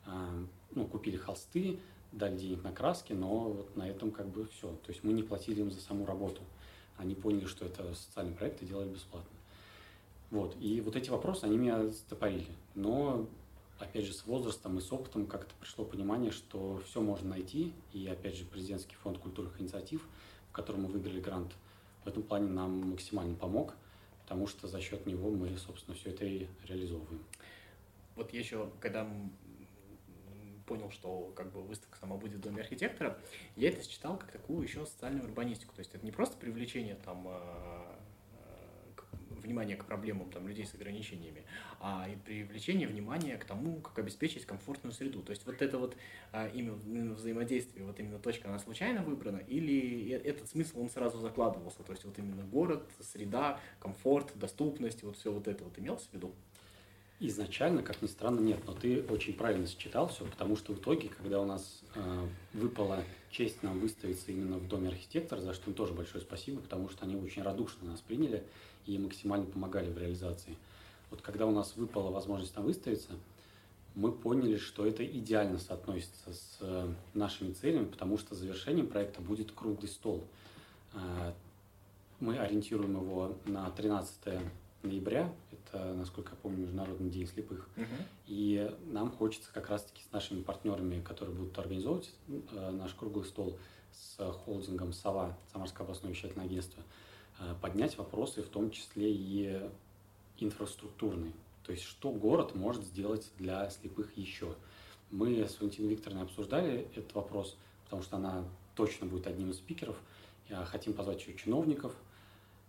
эм, 0.06 0.48
ну, 0.74 0.86
купили 0.86 1.16
холсты, 1.16 1.78
дали 2.12 2.36
денег 2.36 2.62
на 2.62 2.72
краски, 2.72 3.12
но 3.12 3.50
вот 3.50 3.76
на 3.76 3.88
этом 3.88 4.10
как 4.10 4.28
бы 4.28 4.46
все. 4.46 4.68
То 4.68 4.90
есть 4.90 5.02
мы 5.02 5.12
не 5.12 5.22
платили 5.22 5.60
им 5.60 5.70
за 5.70 5.80
саму 5.80 6.04
работу. 6.06 6.42
Они 6.96 7.14
поняли, 7.14 7.46
что 7.46 7.64
это 7.64 7.94
социальный 7.94 8.34
проект 8.34 8.62
и 8.62 8.66
делали 8.66 8.88
бесплатно. 8.88 9.30
Вот. 10.30 10.56
И 10.60 10.80
вот 10.80 10.96
эти 10.96 11.10
вопросы, 11.10 11.44
они 11.44 11.58
меня 11.58 11.90
стопорили. 11.90 12.46
Но, 12.74 13.26
опять 13.78 14.06
же, 14.06 14.12
с 14.12 14.26
возрастом 14.26 14.78
и 14.78 14.80
с 14.80 14.92
опытом 14.92 15.26
как-то 15.26 15.54
пришло 15.60 15.84
понимание, 15.84 16.30
что 16.30 16.80
все 16.86 17.00
можно 17.00 17.30
найти. 17.30 17.72
И, 17.92 18.06
опять 18.06 18.36
же, 18.36 18.44
президентский 18.44 18.94
фонд 18.96 19.18
культурных 19.18 19.60
инициатив, 19.60 20.06
в 20.50 20.52
котором 20.52 20.82
мы 20.82 20.88
выиграли 20.88 21.20
грант, 21.20 21.52
в 22.04 22.08
этом 22.08 22.22
плане 22.22 22.48
нам 22.48 22.90
максимально 22.90 23.34
помог, 23.34 23.74
потому 24.22 24.46
что 24.46 24.68
за 24.68 24.80
счет 24.80 25.06
него 25.06 25.30
мы, 25.30 25.56
собственно, 25.56 25.96
все 25.96 26.10
это 26.10 26.24
и 26.24 26.46
реализовываем. 26.66 27.22
Вот 28.16 28.32
я 28.32 28.40
еще, 28.40 28.70
когда 28.80 29.06
понял, 30.72 30.90
что 30.90 31.32
как 31.36 31.52
бы 31.52 31.62
выставка 31.62 31.98
сама 31.98 32.16
будет 32.16 32.36
в 32.36 32.40
Доме 32.40 32.62
архитектора, 32.62 33.18
я 33.56 33.68
это 33.68 33.82
считал 33.86 34.16
как 34.16 34.32
такую 34.32 34.62
еще 34.62 34.86
социальную 34.86 35.24
урбанистику. 35.24 35.74
То 35.74 35.80
есть 35.80 35.94
это 35.94 36.04
не 36.04 36.12
просто 36.12 36.36
привлечение 36.36 36.94
там 36.94 37.26
а, 37.28 37.98
а, 38.38 39.04
внимания 39.42 39.76
к 39.76 39.84
проблемам 39.84 40.30
там, 40.30 40.48
людей 40.48 40.64
с 40.64 40.74
ограничениями, 40.74 41.44
а 41.80 42.08
и 42.08 42.16
привлечение 42.16 42.88
внимания 42.88 43.36
к 43.36 43.44
тому, 43.44 43.80
как 43.80 43.98
обеспечить 43.98 44.46
комфортную 44.46 44.94
среду. 44.94 45.22
То 45.22 45.30
есть 45.30 45.44
вот 45.46 45.60
это 45.60 45.78
вот 45.78 45.96
а, 46.32 46.48
именно 46.48 47.14
взаимодействие, 47.14 47.84
вот 47.84 47.98
именно 48.00 48.18
точка, 48.18 48.48
она 48.48 48.58
случайно 48.58 49.02
выбрана, 49.02 49.38
или 49.38 50.10
этот 50.10 50.48
смысл, 50.48 50.80
он 50.80 50.90
сразу 50.90 51.18
закладывался, 51.18 51.82
то 51.82 51.92
есть 51.92 52.04
вот 52.04 52.18
именно 52.18 52.44
город, 52.44 52.88
среда, 53.00 53.60
комфорт, 53.78 54.32
доступность, 54.36 55.02
вот 55.02 55.16
все 55.16 55.32
вот 55.32 55.48
это 55.48 55.64
вот 55.64 55.78
имелось 55.78 56.06
в 56.06 56.14
виду? 56.14 56.34
Изначально, 57.24 57.84
как 57.84 58.02
ни 58.02 58.08
странно, 58.08 58.40
нет, 58.40 58.58
но 58.66 58.72
ты 58.72 59.00
очень 59.04 59.34
правильно 59.34 59.64
считал 59.68 60.08
все, 60.08 60.24
потому 60.24 60.56
что 60.56 60.72
в 60.72 60.80
итоге, 60.80 61.08
когда 61.08 61.40
у 61.40 61.44
нас 61.44 61.82
э, 61.94 62.26
выпала 62.52 63.04
честь 63.30 63.62
нам 63.62 63.78
выставиться 63.78 64.32
именно 64.32 64.58
в 64.58 64.66
Доме 64.66 64.88
архитектора, 64.88 65.40
за 65.40 65.54
что 65.54 65.70
им 65.70 65.76
тоже 65.76 65.92
большое 65.92 66.24
спасибо, 66.24 66.60
потому 66.60 66.88
что 66.88 67.04
они 67.04 67.14
очень 67.14 67.42
радушно 67.42 67.90
нас 67.90 68.00
приняли 68.00 68.42
и 68.86 68.98
максимально 68.98 69.46
помогали 69.46 69.88
в 69.88 69.98
реализации. 69.98 70.56
Вот 71.10 71.22
когда 71.22 71.46
у 71.46 71.52
нас 71.52 71.76
выпала 71.76 72.10
возможность 72.10 72.54
там 72.54 72.64
выставиться, 72.64 73.12
мы 73.94 74.10
поняли, 74.10 74.56
что 74.56 74.84
это 74.84 75.06
идеально 75.06 75.58
соотносится 75.58 76.32
с 76.32 76.58
э, 76.58 76.92
нашими 77.14 77.52
целями, 77.52 77.84
потому 77.84 78.18
что 78.18 78.34
завершением 78.34 78.88
проекта 78.88 79.20
будет 79.20 79.52
круглый 79.52 79.88
стол. 79.88 80.24
Э, 80.94 81.32
мы 82.18 82.36
ориентируем 82.36 82.96
его 82.96 83.36
на 83.44 83.70
13 83.70 84.40
ноября, 84.82 85.32
это, 85.50 85.94
насколько 85.94 86.30
я 86.30 86.36
помню, 86.36 86.62
Международный 86.62 87.10
день 87.10 87.26
слепых. 87.26 87.68
Uh-huh. 87.76 87.86
И 88.26 88.74
нам 88.86 89.10
хочется 89.10 89.50
как 89.52 89.68
раз-таки 89.68 90.02
с 90.02 90.12
нашими 90.12 90.42
партнерами, 90.42 91.00
которые 91.00 91.34
будут 91.34 91.58
организовывать 91.58 92.10
э, 92.28 92.70
наш 92.70 92.94
круглый 92.94 93.24
стол 93.24 93.58
с 93.92 94.32
холдингом 94.44 94.92
«Сова», 94.92 95.36
Самарское 95.52 95.84
областное 95.84 96.10
вещательное 96.10 96.46
агентство, 96.46 96.82
э, 97.40 97.54
поднять 97.60 97.96
вопросы, 97.98 98.42
в 98.42 98.48
том 98.48 98.70
числе 98.70 99.12
и 99.12 99.70
инфраструктурные. 100.38 101.32
То 101.64 101.72
есть, 101.72 101.84
что 101.84 102.10
город 102.10 102.54
может 102.54 102.84
сделать 102.84 103.30
для 103.38 103.70
слепых 103.70 104.16
еще. 104.16 104.54
Мы 105.10 105.46
с 105.46 105.60
Валентиной 105.60 105.90
Викторовной 105.90 106.24
обсуждали 106.24 106.88
этот 106.94 107.14
вопрос, 107.14 107.56
потому 107.84 108.02
что 108.02 108.16
она 108.16 108.44
точно 108.74 109.06
будет 109.06 109.26
одним 109.26 109.50
из 109.50 109.56
спикеров. 109.56 109.96
Хотим 110.66 110.92
позвать 110.94 111.20
еще 111.20 111.34
чиновников– 111.34 111.94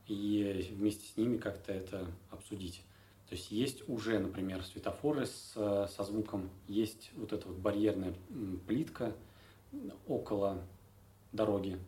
и 0.08 0.70
вместе 0.72 1.06
с 1.08 1.18
ними 1.18 1.38
как-то 1.38 1.72
это 1.72 2.08
обсудить. 2.30 2.84
То 3.30 3.36
есть 3.36 3.52
есть 3.52 3.88
уже, 3.90 4.20
например, 4.20 4.64
светофоры 4.64 5.26
с, 5.26 5.54
со 5.54 6.04
звуком, 6.04 6.50
есть 6.68 7.12
вот 7.16 7.34
эта 7.34 7.48
вот 7.48 7.58
барьерная 7.58 8.14
плитка 8.68 9.16
около 10.08 10.62
дороги, 11.32 11.80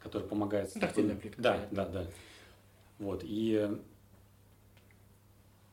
которая 0.00 0.28
помогает... 0.28 0.72
Тактильная 0.72 1.16
плитка. 1.16 1.40
Да, 1.40 1.68
да, 1.70 1.86
да. 1.86 2.06
Вот, 2.98 3.22
и 3.24 3.78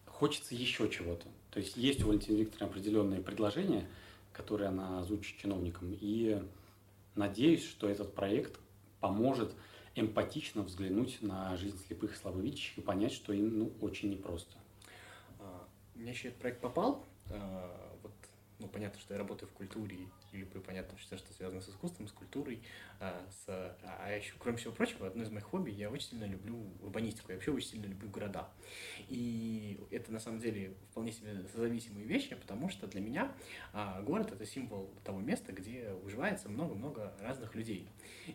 хочется 0.05 0.53
еще 0.53 0.89
чего-то. 0.89 1.25
То 1.51 1.59
есть 1.59 1.77
есть 1.77 2.03
у 2.03 2.07
Валентины 2.07 2.37
Викторовны 2.37 2.71
определенные 2.71 3.21
предложения, 3.21 3.87
которые 4.33 4.69
она 4.69 4.99
озвучит 4.99 5.37
чиновникам, 5.37 5.95
и 5.99 6.43
надеюсь, 7.15 7.65
что 7.65 7.89
этот 7.89 8.13
проект 8.13 8.59
поможет 8.99 9.51
эмпатично 9.95 10.63
взглянуть 10.63 11.21
на 11.21 11.55
жизнь 11.57 11.77
слепых 11.87 12.13
и 12.13 12.17
слабовидящих 12.17 12.77
и 12.77 12.81
понять, 12.81 13.11
что 13.11 13.33
им 13.33 13.59
ну, 13.59 13.73
очень 13.81 14.09
непросто. 14.09 14.55
А, 15.39 15.67
у 15.95 15.99
меня 15.99 16.11
еще 16.11 16.29
этот 16.29 16.39
проект 16.39 16.61
попал. 16.61 17.05
А, 18.59 18.63
ну, 18.63 18.67
понятно, 18.67 18.99
что 18.99 19.13
я 19.13 19.17
работаю 19.17 19.49
в 19.49 19.53
культуре 19.53 19.97
и 20.31 20.37
люблю, 20.37 20.61
понятно, 20.61 20.97
все, 20.97 21.17
что 21.17 21.33
связано 21.33 21.61
с 21.61 21.69
искусством, 21.69 22.07
с 22.07 22.11
культурой. 22.11 22.61
А, 22.99 23.25
с, 23.29 23.45
а 23.83 24.15
еще, 24.15 24.33
кроме 24.37 24.57
всего 24.57 24.73
прочего, 24.73 25.07
одно 25.07 25.23
из 25.23 25.29
моих 25.29 25.45
хобби, 25.45 25.71
я 25.71 25.89
очень 25.89 26.09
сильно 26.09 26.25
люблю 26.25 26.57
урбанистику, 26.81 27.31
я 27.31 27.35
вообще 27.35 27.51
очень 27.51 27.69
сильно 27.69 27.85
люблю 27.85 28.09
города. 28.09 28.49
И 29.07 29.79
это, 29.91 30.11
на 30.11 30.19
самом 30.19 30.39
деле, 30.39 30.75
вполне 30.91 31.11
себе 31.11 31.43
зависимые 31.55 32.05
вещи, 32.05 32.35
потому 32.35 32.69
что 32.69 32.87
для 32.87 33.01
меня 33.01 33.31
а, 33.73 34.01
город— 34.01 34.31
это 34.33 34.45
символ 34.45 34.93
того 35.03 35.19
места, 35.19 35.53
где 35.53 35.93
уживается 36.03 36.49
много-много 36.49 37.13
разных 37.21 37.55
людей. 37.55 37.89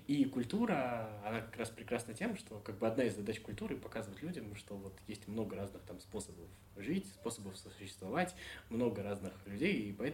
И 0.07 0.25
культура, 0.25 1.21
она 1.25 1.41
как 1.43 1.57
раз 1.57 1.71
прекрасна 1.71 2.15
тем, 2.15 2.37
что 2.37 2.59
как 2.61 2.79
бы 2.79 2.87
одна 2.87 3.05
из 3.05 3.15
задач 3.15 3.41
культуры— 3.41 3.77
показывать 3.85 4.23
людям, 4.23 4.55
что 4.57 4.77
вот 4.77 4.99
есть 5.07 5.29
много 5.29 5.57
разных 5.57 5.83
там 5.83 6.01
способов 6.01 6.49
жить, 6.77 7.07
способов 7.07 7.57
существовать, 7.57 8.35
много 8.71 9.03
разных 9.03 9.33
людей, 9.47 9.91
и 9.91 9.93
поэтому 9.93 10.14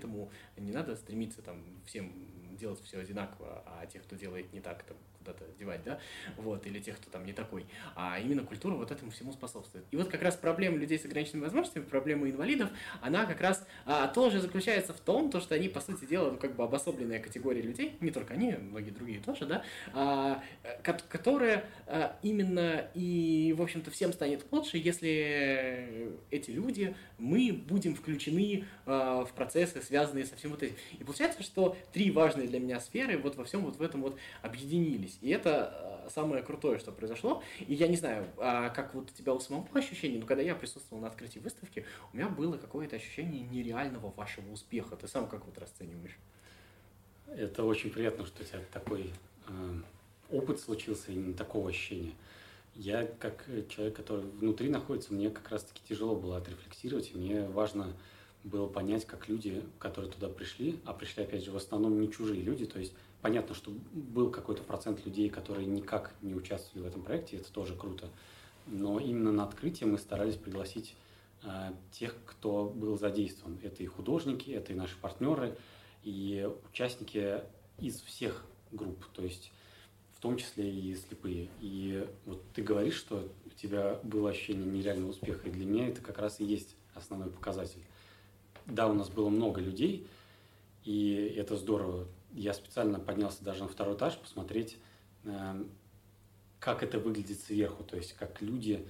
не 0.56 0.72
надо 0.72 0.96
стремиться 0.96 1.42
там 1.42 1.64
всем 1.86 2.49
делать 2.60 2.80
все 2.84 3.00
одинаково, 3.00 3.62
а 3.66 3.86
тех, 3.86 4.02
кто 4.02 4.16
делает 4.16 4.52
не 4.52 4.60
так, 4.60 4.82
там 4.84 4.96
куда-то 5.20 5.44
девать, 5.58 5.82
да, 5.84 5.98
вот, 6.36 6.66
или 6.66 6.80
тех, 6.80 6.96
кто 6.96 7.10
там 7.10 7.24
не 7.26 7.32
такой. 7.32 7.66
А 7.94 8.18
именно 8.18 8.42
культура 8.42 8.74
вот 8.74 8.90
этому 8.90 9.10
всему 9.10 9.32
способствует. 9.32 9.84
И 9.90 9.96
вот 9.96 10.08
как 10.08 10.22
раз 10.22 10.34
проблема 10.36 10.78
людей 10.78 10.98
с 10.98 11.04
ограниченными 11.04 11.44
возможностями, 11.44 11.84
проблема 11.84 12.28
инвалидов, 12.28 12.70
она 13.02 13.26
как 13.26 13.40
раз 13.40 13.66
а, 13.84 14.08
тоже 14.08 14.40
заключается 14.40 14.92
в 14.94 15.00
том, 15.00 15.30
то, 15.30 15.40
что 15.40 15.54
они, 15.54 15.68
по 15.68 15.80
сути 15.80 16.04
дела, 16.06 16.30
ну, 16.30 16.38
как 16.38 16.56
бы 16.56 16.64
обособленная 16.64 17.20
категория 17.20 17.60
людей, 17.60 17.96
не 18.00 18.10
только 18.10 18.34
они, 18.34 18.52
многие 18.52 18.90
другие 18.90 19.20
тоже, 19.20 19.46
да, 19.46 19.62
а, 19.92 20.42
которая 20.82 21.64
а, 21.86 22.16
именно 22.22 22.88
и, 22.94 23.54
в 23.56 23.62
общем-то, 23.62 23.90
всем 23.90 24.12
станет 24.12 24.44
лучше, 24.50 24.78
если 24.78 26.14
эти 26.30 26.50
люди, 26.50 26.94
мы 27.18 27.52
будем 27.52 27.94
включены 27.94 28.64
а, 28.86 29.24
в 29.24 29.32
процессы, 29.32 29.82
связанные 29.82 30.24
со 30.24 30.36
всем 30.36 30.50
вот 30.50 30.62
этим. 30.62 30.76
И 30.98 31.04
получается, 31.04 31.42
что 31.42 31.76
три 31.92 32.10
важные 32.10 32.48
для 32.50 32.60
меня 32.60 32.80
сферы 32.80 33.18
вот 33.18 33.36
во 33.36 33.44
всем 33.44 33.64
вот 33.64 33.76
в 33.76 33.82
этом 33.82 34.02
вот 34.02 34.16
объединились. 34.42 35.18
И 35.20 35.30
это 35.30 36.04
э, 36.06 36.10
самое 36.10 36.42
крутое, 36.42 36.78
что 36.78 36.92
произошло. 36.92 37.42
И 37.60 37.74
я 37.74 37.88
не 37.88 37.96
знаю, 37.96 38.26
а 38.36 38.68
как 38.70 38.94
вот 38.94 39.10
у 39.10 39.14
тебя 39.14 39.32
у 39.32 39.40
самого 39.40 39.66
ощущение, 39.78 40.20
но 40.20 40.26
когда 40.26 40.42
я 40.42 40.54
присутствовал 40.54 41.00
на 41.02 41.08
открытии 41.08 41.38
выставки, 41.38 41.86
у 42.12 42.16
меня 42.16 42.28
было 42.28 42.56
какое-то 42.56 42.96
ощущение 42.96 43.42
нереального 43.42 44.10
вашего 44.10 44.52
успеха. 44.52 44.96
Ты 44.96 45.08
сам 45.08 45.28
как 45.28 45.46
вот 45.46 45.56
расцениваешь? 45.58 46.18
Это 47.26 47.64
очень 47.64 47.90
приятно, 47.90 48.26
что 48.26 48.42
у 48.42 48.46
тебя 48.46 48.60
такой 48.72 49.12
э, 49.48 49.80
опыт 50.30 50.60
случился, 50.60 51.12
именно 51.12 51.34
такого 51.34 51.70
ощущения. 51.70 52.12
Я, 52.74 53.06
как 53.18 53.46
человек, 53.68 53.96
который 53.96 54.24
внутри 54.24 54.68
находится, 54.68 55.12
мне 55.12 55.30
как 55.30 55.48
раз-таки 55.50 55.82
тяжело 55.88 56.16
было 56.16 56.38
отрефлексировать, 56.38 57.10
и 57.12 57.18
мне 57.18 57.46
важно 57.48 57.94
было 58.44 58.66
понять, 58.66 59.06
как 59.06 59.28
люди, 59.28 59.62
которые 59.78 60.10
туда 60.10 60.28
пришли, 60.28 60.78
а 60.84 60.92
пришли, 60.92 61.24
опять 61.24 61.44
же, 61.44 61.50
в 61.50 61.56
основном 61.56 62.00
не 62.00 62.10
чужие 62.10 62.42
люди, 62.42 62.66
то 62.66 62.78
есть 62.78 62.94
понятно, 63.20 63.54
что 63.54 63.72
был 63.92 64.30
какой-то 64.30 64.62
процент 64.62 65.04
людей, 65.04 65.28
которые 65.28 65.66
никак 65.66 66.14
не 66.22 66.34
участвовали 66.34 66.84
в 66.84 66.88
этом 66.88 67.02
проекте, 67.02 67.36
это 67.36 67.52
тоже 67.52 67.76
круто, 67.76 68.08
но 68.66 68.98
именно 68.98 69.32
на 69.32 69.44
открытие 69.44 69.88
мы 69.88 69.98
старались 69.98 70.36
пригласить 70.36 70.94
э, 71.42 71.72
тех, 71.92 72.14
кто 72.24 72.64
был 72.66 72.98
задействован. 72.98 73.58
Это 73.62 73.82
и 73.82 73.86
художники, 73.86 74.50
это 74.50 74.72
и 74.72 74.76
наши 74.76 74.96
партнеры, 74.96 75.56
и 76.02 76.48
участники 76.70 77.40
из 77.78 78.00
всех 78.00 78.44
групп, 78.72 79.04
то 79.12 79.22
есть 79.22 79.52
в 80.16 80.20
том 80.20 80.36
числе 80.36 80.70
и 80.70 80.94
слепые. 80.94 81.48
И 81.60 82.06
вот 82.26 82.42
ты 82.54 82.62
говоришь, 82.62 82.96
что 82.96 83.28
у 83.46 83.50
тебя 83.50 83.98
было 84.02 84.30
ощущение 84.30 84.66
нереального 84.66 85.10
успеха, 85.10 85.48
и 85.48 85.50
для 85.50 85.64
меня 85.64 85.88
это 85.88 86.02
как 86.02 86.18
раз 86.18 86.40
и 86.40 86.44
есть 86.44 86.76
основной 86.94 87.30
показатель. 87.30 87.80
Да, 88.66 88.88
у 88.88 88.94
нас 88.94 89.08
было 89.08 89.28
много 89.28 89.60
людей, 89.60 90.06
и 90.84 91.34
это 91.36 91.56
здорово. 91.56 92.06
Я 92.32 92.54
специально 92.54 93.00
поднялся 93.00 93.42
даже 93.44 93.62
на 93.62 93.68
второй 93.68 93.96
этаж 93.96 94.16
посмотреть, 94.18 94.78
э, 95.24 95.64
как 96.58 96.82
это 96.82 96.98
выглядит 96.98 97.40
сверху, 97.40 97.82
то 97.82 97.96
есть 97.96 98.12
как 98.12 98.40
люди 98.40 98.86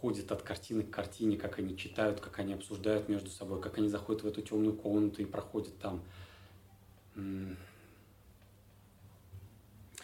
ходят 0.00 0.32
от 0.32 0.42
картины 0.42 0.82
к 0.82 0.90
картине, 0.90 1.36
как 1.36 1.58
они 1.58 1.76
читают, 1.76 2.20
как 2.20 2.38
они 2.38 2.54
обсуждают 2.54 3.08
между 3.08 3.28
собой, 3.28 3.60
как 3.60 3.76
они 3.76 3.88
заходят 3.88 4.22
в 4.22 4.26
эту 4.26 4.40
темную 4.40 4.74
комнату 4.74 5.20
и 5.20 5.26
проходят 5.26 5.76
там. 5.78 6.02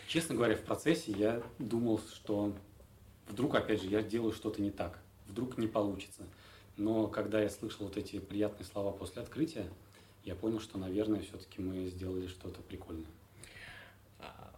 Честно 0.06 0.34
говоря, 0.34 0.54
в 0.56 0.62
процессе 0.62 1.12
я 1.12 1.42
думал, 1.58 1.98
что 1.98 2.52
вдруг, 3.28 3.54
опять 3.54 3.82
же, 3.82 3.88
я 3.88 4.02
делаю 4.02 4.32
что-то 4.32 4.60
не 4.60 4.70
так, 4.70 4.98
вдруг 5.26 5.56
не 5.56 5.66
получится. 5.66 6.22
Но 6.76 7.08
когда 7.08 7.40
я 7.40 7.48
слышал 7.48 7.86
вот 7.86 7.96
эти 7.96 8.18
приятные 8.18 8.66
слова 8.66 8.92
после 8.92 9.22
открытия, 9.22 9.66
я 10.24 10.34
понял, 10.34 10.60
что, 10.60 10.78
наверное, 10.78 11.22
все-таки 11.22 11.60
мы 11.62 11.86
сделали 11.86 12.26
что-то 12.26 12.60
прикольное. 12.60 13.10
А, 14.18 14.52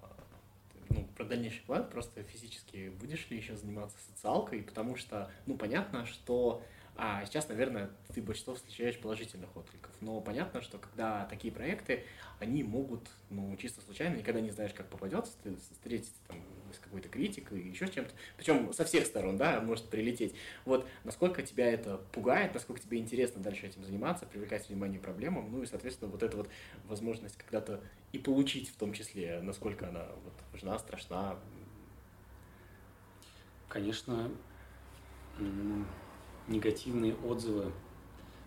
ну, 0.88 1.07
про 1.16 1.24
дальнейший 1.24 1.62
план 1.62 1.88
просто 1.88 2.22
физически 2.24 2.88
будешь 3.00 3.28
ли 3.31 3.37
еще 3.37 3.57
заниматься 3.57 3.98
социалкой, 4.09 4.62
потому 4.62 4.96
что, 4.96 5.31
ну, 5.46 5.57
понятно, 5.57 6.07
что 6.07 6.62
а 7.01 7.25
сейчас, 7.27 7.49
наверное, 7.49 7.91
ты 8.13 8.21
большинство 8.21 8.57
встречаешь 8.57 8.99
положительных 8.99 9.57
откликов. 9.57 9.93
Но 10.01 10.21
понятно, 10.21 10.61
что 10.61 10.79
когда 10.79 11.27
такие 11.27 11.55
проекты, 11.55 12.05
они 12.41 12.65
могут, 12.65 13.09
ну, 13.31 13.57
чисто 13.57 13.81
случайно, 13.83 14.17
никогда 14.17 14.41
не 14.41 14.51
знаешь, 14.51 14.75
как 14.75 14.89
попадется, 14.89 15.33
ты 15.45 15.55
встретиться 15.57 16.13
там 16.27 16.43
с 16.75 16.79
какой-то 16.81 17.09
критикой, 17.09 17.63
еще 17.63 17.87
с 17.87 17.91
чем-то. 17.91 18.13
Причем 18.37 18.73
со 18.73 18.85
всех 18.85 19.07
сторон, 19.07 19.37
да, 19.37 19.61
может 19.61 19.89
прилететь. 19.89 20.35
Вот 20.65 20.89
насколько 21.05 21.43
тебя 21.43 21.71
это 21.71 21.99
пугает, 22.11 22.53
насколько 22.53 22.83
тебе 22.83 22.99
интересно 22.99 23.41
дальше 23.41 23.69
этим 23.69 23.85
заниматься, 23.85 24.27
привлекать 24.27 24.69
внимание 24.69 24.99
к 24.99 25.03
проблемам, 25.03 25.53
ну 25.53 25.63
и, 25.63 25.67
соответственно, 25.67 26.11
вот 26.11 26.25
эта 26.25 26.37
вот 26.37 26.51
возможность 26.87 27.37
когда-то 27.37 27.81
и 28.11 28.19
получить 28.19 28.71
в 28.71 28.77
том 28.77 28.93
числе, 28.93 29.41
насколько 29.41 29.89
она 29.89 30.09
вот 30.25 30.35
важна, 30.53 30.77
страшна. 30.81 31.39
Конечно, 33.69 34.33
негативные 36.49 37.15
отзывы, 37.15 37.73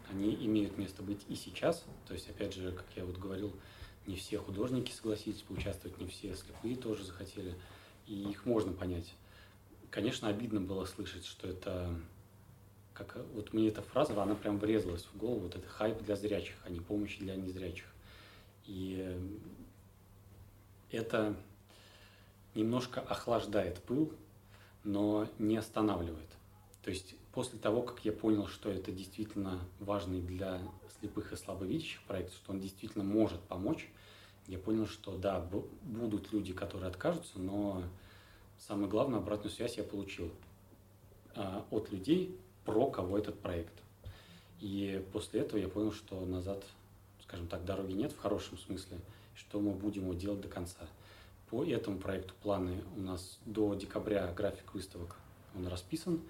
они 0.10 0.34
имеют 0.46 0.78
место 0.78 1.04
быть 1.04 1.22
и 1.30 1.36
сейчас. 1.36 1.86
То 2.08 2.14
есть, 2.14 2.30
опять 2.30 2.54
же, 2.54 2.72
как 2.72 2.86
я 2.96 3.06
вот 3.06 3.18
говорил, 3.18 3.54
не 4.08 4.16
все 4.16 4.40
художники 4.40 4.92
согласились 4.92 5.42
поучаствовать, 5.42 6.00
не 6.00 6.08
все 6.08 6.36
слепые 6.36 6.76
тоже 6.76 7.06
захотели, 7.06 7.56
и 8.08 8.30
их 8.30 8.46
можно 8.46 8.74
понять. 8.74 9.14
Конечно, 9.90 10.28
обидно 10.28 10.62
было 10.62 10.86
слышать, 10.86 11.26
что 11.26 11.48
это 11.48 11.96
как 12.94 13.18
вот 13.34 13.54
мне 13.54 13.70
эта 13.70 13.82
фраза, 13.82 14.22
она 14.22 14.36
прям 14.36 14.60
врезалась 14.60 15.06
в 15.06 15.18
голову, 15.18 15.42
вот 15.42 15.56
это 15.56 15.68
хайп 15.68 16.02
для 16.04 16.16
зрячих, 16.16 16.56
а 16.66 16.70
не 16.70 16.80
помощь 16.80 17.18
для 17.18 17.36
незрячих. 17.36 17.86
И 18.66 19.18
это 20.92 21.36
немножко 22.54 23.02
охлаждает 23.02 23.80
пыл, 23.80 24.14
но 24.84 25.28
не 25.40 25.58
останавливает. 25.58 26.30
То 26.84 26.90
есть 26.90 27.16
после 27.34 27.60
того, 27.60 27.82
как 27.82 28.04
я 28.06 28.12
понял, 28.12 28.48
что 28.48 28.70
это 28.70 28.91
действительно 28.91 29.60
важный 29.80 30.22
для 30.22 30.62
слепых 31.00 31.34
и 31.34 31.36
слабовидящих 31.36 32.02
проект, 32.04 32.34
что 32.34 32.52
он 32.52 32.60
действительно 32.60 33.04
может 33.04 33.39
помочь, 33.41 33.89
я 34.48 34.58
понял, 34.58 34.88
что 34.88 35.17
да, 35.17 35.46
будут 35.84 36.34
люди, 36.34 36.54
которые 36.54 36.89
откажутся, 36.89 37.39
но 37.39 37.84
самое 38.58 38.89
главное, 38.89 39.20
обратную 39.20 39.52
связь 39.52 39.78
я 39.78 39.84
получил 39.84 40.32
а, 41.36 41.65
от 41.70 41.91
людей, 41.91 42.38
про 42.65 42.89
кого 42.89 43.17
этот 43.17 43.39
проект. 43.39 43.74
И 44.60 45.04
после 45.12 45.41
этого 45.41 45.60
я 45.60 45.67
понял, 45.67 45.91
что 45.91 46.24
назад, 46.26 46.63
скажем 47.24 47.48
так, 47.48 47.65
дороги 47.65 47.94
нет 47.94 48.12
в 48.12 48.20
хорошем 48.20 48.58
смысле, 48.58 49.00
что 49.36 49.60
мы 49.60 49.72
будем 49.72 50.04
его 50.04 50.13
делать 50.13 50.41
до 50.41 50.48
конца. 50.48 50.88
По 51.50 51.65
этому 51.65 51.98
проекту 51.98 52.34
планы 52.44 52.84
у 52.96 53.02
нас 53.02 53.39
до 53.46 53.74
декабря 53.74 54.32
график 54.32 54.74
выставок 54.74 55.17
он 55.56 55.67
расписан. 55.67 56.22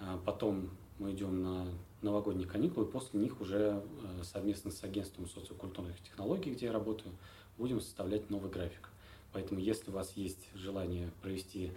А 0.00 0.18
потом 0.18 0.70
мы 0.98 1.12
идем 1.12 1.42
на 1.42 1.66
новогодние 2.02 2.48
каникулы, 2.48 2.86
после 2.86 3.20
них 3.20 3.40
уже 3.40 3.82
э, 4.02 4.22
совместно 4.24 4.70
с 4.70 4.82
агентством 4.82 5.28
социокультурных 5.28 6.00
технологий, 6.02 6.50
где 6.50 6.66
я 6.66 6.72
работаю, 6.72 7.14
будем 7.58 7.80
составлять 7.80 8.30
новый 8.30 8.50
график. 8.50 8.88
Поэтому, 9.32 9.60
если 9.60 9.90
у 9.90 9.94
вас 9.94 10.12
есть 10.16 10.48
желание 10.54 11.10
провести 11.22 11.72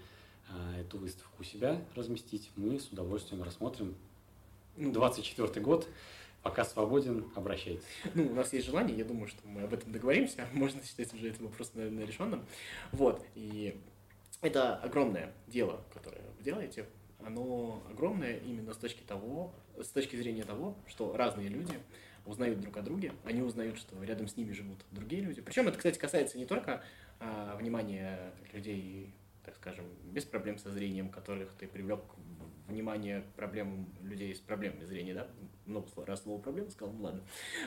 э, 0.50 0.82
эту 0.82 0.98
выставку 0.98 1.42
у 1.42 1.44
себя, 1.44 1.84
разместить, 1.96 2.50
мы 2.56 2.80
с 2.80 2.88
удовольствием 2.88 3.44
рассмотрим. 3.44 3.96
24 4.78 5.52
ну, 5.56 5.62
год, 5.62 5.88
пока 6.42 6.64
свободен, 6.64 7.26
обращайтесь. 7.36 7.84
Ну, 8.14 8.28
у 8.28 8.34
нас 8.34 8.54
есть 8.54 8.66
желание, 8.66 8.98
я 8.98 9.06
думаю, 9.06 9.28
что 9.28 9.46
мы 9.48 9.64
об 9.64 9.74
этом 9.74 9.92
договоримся, 9.92 10.48
можно 10.54 10.82
считать 10.84 11.14
уже 11.14 11.30
этот 11.30 11.42
вопрос, 11.42 11.72
наверное, 11.74 12.06
решенным. 12.06 12.46
Вот, 12.94 13.24
и 13.36 13.80
это 14.42 14.76
огромное 14.78 15.34
дело, 15.48 15.82
которое 15.94 16.24
вы 16.38 16.44
делаете, 16.44 16.88
оно 17.26 17.82
огромное 17.90 18.38
именно 18.38 18.74
с 18.74 18.78
точки, 18.78 19.02
того, 19.02 19.54
с 19.80 19.88
точки 19.90 20.16
зрения 20.16 20.44
того, 20.44 20.76
что 20.88 21.16
разные 21.16 21.48
люди 21.48 21.74
узнают 22.26 22.60
друг 22.62 22.78
о 22.78 22.82
друге, 22.82 23.14
они 23.26 23.42
узнают, 23.42 23.78
что 23.78 24.02
рядом 24.04 24.28
с 24.28 24.38
ними 24.38 24.54
живут 24.54 24.80
другие 24.92 25.22
люди. 25.22 25.42
Причем 25.42 25.68
это, 25.68 25.78
кстати, 25.78 26.00
касается 26.00 26.38
не 26.38 26.46
только 26.46 26.84
а, 27.20 27.56
внимания 27.58 28.34
людей, 28.54 29.14
так 29.44 29.56
скажем, 29.56 29.86
без 30.06 30.24
проблем 30.24 30.58
со 30.58 30.72
зрением, 30.72 31.10
которых 31.10 31.52
ты 31.54 31.68
привлек 31.68 32.02
внимание 32.67 33.23
проблемам 33.36 33.88
людей 34.02 34.34
с 34.34 34.39
проблемами 34.39 34.86
зрения, 34.86 35.13
да, 35.13 35.28
много 35.65 35.88
раз 36.06 36.23
слово 36.23 36.41
проблема 36.41 36.69
сказал, 36.71 36.93
ну 36.93 37.04
ладно. 37.04 37.23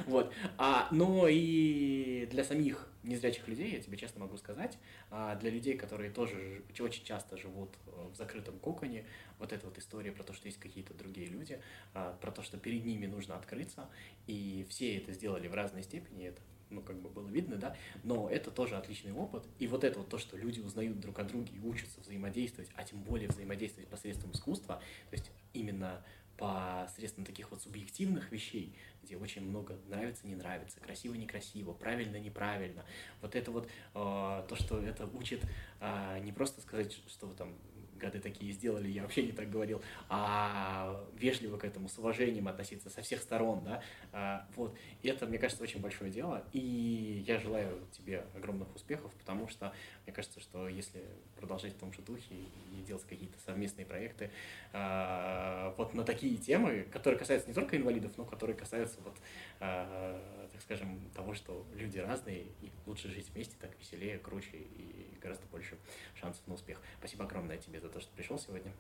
Вот. 0.07 0.33
А, 0.59 0.89
но 0.91 1.29
и 1.29 2.27
для 2.31 2.45
самих 2.45 2.89
незрячих 3.03 3.47
людей, 3.49 3.73
я 3.73 3.81
тебе 3.81 3.97
честно 3.97 4.21
могу 4.21 4.37
сказать, 4.37 4.79
а 5.11 5.37
для 5.37 5.51
людей, 5.51 5.77
которые 5.77 6.11
тоже 6.11 6.63
очень 6.81 7.05
часто 7.05 7.37
живут 7.37 7.71
э, 7.87 8.09
в 8.13 8.17
закрытом 8.17 8.59
коконе, 8.59 9.05
вот 9.39 9.53
эта 9.53 9.67
вот 9.67 9.79
история 9.79 10.13
про 10.13 10.25
то, 10.25 10.33
что 10.33 10.47
есть 10.47 10.59
какие-то 10.59 10.95
другие 10.95 11.29
люди, 11.29 11.61
а, 11.95 12.17
про 12.21 12.31
то, 12.31 12.43
что 12.43 12.59
перед 12.59 12.85
ними 12.85 13.07
нужно 13.07 13.37
открыться, 13.37 13.89
и 14.27 14.67
все 14.69 14.97
это 14.97 15.13
сделали 15.13 15.49
в 15.49 15.55
разной 15.55 15.83
степени, 15.83 16.27
это 16.27 16.41
ну, 16.71 16.83
как 16.83 17.01
бы 17.01 17.09
было 17.09 17.29
видно, 17.29 17.57
да, 17.57 17.77
но 18.03 18.29
это 18.29 18.51
тоже 18.51 18.77
отличный 18.77 19.13
опыт. 19.13 19.45
И 19.59 19.67
вот 19.67 19.85
это 19.85 19.99
вот 19.99 20.09
то, 20.09 20.19
что 20.19 20.37
люди 20.37 20.61
узнают 20.61 21.01
друг 21.01 21.19
о 21.19 21.25
друге 21.25 21.53
и 21.55 21.61
учатся 21.61 22.01
взаимодействовать, 22.01 22.71
а 22.77 22.85
тем 22.85 23.03
более 23.03 23.29
взаимодействовать 23.29 23.89
посредством 23.89 24.33
искусства, 24.33 24.83
то 25.11 25.15
есть 25.15 25.31
именно 25.53 26.05
посредством 26.37 27.25
таких 27.25 27.51
вот 27.51 27.63
субъективных 27.63 28.31
вещей, 28.31 28.77
где 29.03 29.17
очень 29.17 29.43
много 29.43 29.79
нравится, 29.89 30.27
не 30.27 30.35
нравится, 30.35 30.81
красиво, 30.81 31.15
некрасиво, 31.15 31.73
правильно, 31.73 32.17
неправильно. 32.19 32.85
Вот 33.23 33.35
это 33.35 33.51
вот 33.51 33.67
э, 33.67 33.69
то, 33.95 34.55
что 34.55 34.79
это 34.79 35.07
учит 35.07 35.43
э, 35.81 36.19
не 36.21 36.33
просто 36.33 36.61
сказать, 36.61 36.93
что 36.93 37.27
вы 37.27 37.35
там 37.35 37.55
гады 37.97 38.21
такие 38.21 38.53
сделали, 38.53 38.89
я 38.89 39.03
вообще 39.03 39.23
не 39.23 39.33
так 39.33 39.51
говорил, 39.51 39.83
а 40.09 41.05
вежливо 41.19 41.57
к 41.57 41.65
этому, 41.65 41.89
с 41.89 41.99
уважением 41.99 42.49
относиться 42.49 42.91
со 42.91 43.03
всех 43.03 43.21
сторон, 43.21 43.63
да, 43.65 43.83
а, 44.13 44.47
вот, 44.57 44.77
и 45.03 45.09
это, 45.09 45.27
мне 45.27 45.39
кажется, 45.39 45.63
очень 45.63 45.81
большое 45.81 46.11
дело, 46.11 46.45
и 46.53 47.25
я 47.27 47.39
желаю 47.39 47.87
тебе 47.93 48.25
огромных 48.35 48.75
успехов, 48.75 49.13
потому 49.15 49.49
что 49.49 49.73
мне 50.07 50.15
кажется, 50.15 50.39
что 50.41 50.69
если 50.69 51.03
продолжать 51.37 51.73
в 51.75 51.79
том 51.79 51.93
же 51.93 52.01
духе 52.01 52.35
и 52.35 52.83
делать 52.87 53.05
какие-то 53.05 53.39
совместные 53.45 53.85
проекты, 53.85 54.31
а, 54.73 55.75
вот 55.77 55.95
на 55.95 56.05
такие 56.05 56.37
темы, 56.37 56.87
которые 56.93 57.19
касаются 57.19 57.49
не 57.49 57.55
только 57.55 57.77
инвалидов, 57.77 58.13
но 58.17 58.25
которые 58.25 58.57
касаются 58.57 58.99
вот 59.03 59.17
а, 59.59 60.47
так 60.53 60.63
скажем, 60.63 61.01
того, 61.15 61.35
что 61.35 61.67
люди 61.75 61.99
разные, 61.99 62.47
и 62.63 62.71
лучше 62.87 63.11
жить 63.11 63.29
вместе, 63.35 63.57
так 63.61 63.71
веселее, 63.79 64.19
круче 64.19 64.57
и 64.57 65.19
гораздо 65.21 65.45
больше 65.47 65.77
шансов 66.15 66.47
на 66.47 66.55
успех. 66.55 66.81
Спасибо 66.99 67.25
огромное 67.25 67.59
тебе 67.59 67.81
за 67.81 67.89
то, 67.89 68.01
что 68.01 68.11
пришел 68.17 68.39
сегодня. 68.39 68.73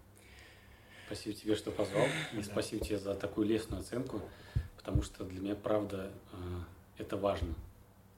Спасибо 1.07 1.35
тебе, 1.35 1.55
что 1.55 1.71
позвал, 1.71 2.07
и 2.33 2.43
спасибо 2.43 2.85
тебе 2.85 2.99
за 2.99 3.15
такую 3.15 3.47
лестную 3.47 3.81
оценку, 3.81 4.23
потому 4.77 5.03
что 5.03 5.25
для 5.25 5.41
меня, 5.41 5.55
правда, 5.55 6.13
э, 6.33 6.37
это 6.99 7.17
важно. 7.17 7.55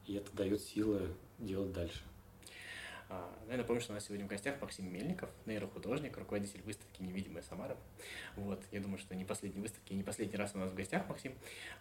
и 0.07 0.15
это 0.15 0.31
дает 0.35 0.63
силы 0.63 1.15
делать 1.39 1.73
дальше. 1.73 2.03
А, 3.11 3.35
ну, 3.47 3.53
я 3.53 3.59
напомню, 3.59 3.81
что 3.81 3.93
у 3.93 3.95
нас 3.95 4.05
сегодня 4.05 4.27
в 4.27 4.29
гостях 4.29 4.61
Максим 4.61 4.93
Мельников, 4.93 5.31
нейрохудожник, 5.47 6.17
руководитель 6.19 6.61
выставки 6.63 7.03
«Невидимая 7.03 7.43
Самара». 7.43 7.77
Вот, 8.37 8.63
я 8.71 8.81
думаю, 8.81 8.99
что 8.99 9.15
не 9.15 9.25
последней 9.25 9.63
выставки, 9.63 9.95
не 9.95 10.03
последний 10.03 10.37
раз 10.37 10.55
у 10.55 10.59
нас 10.59 10.71
в 10.71 10.75
гостях 10.75 11.09
Максим. 11.09 11.33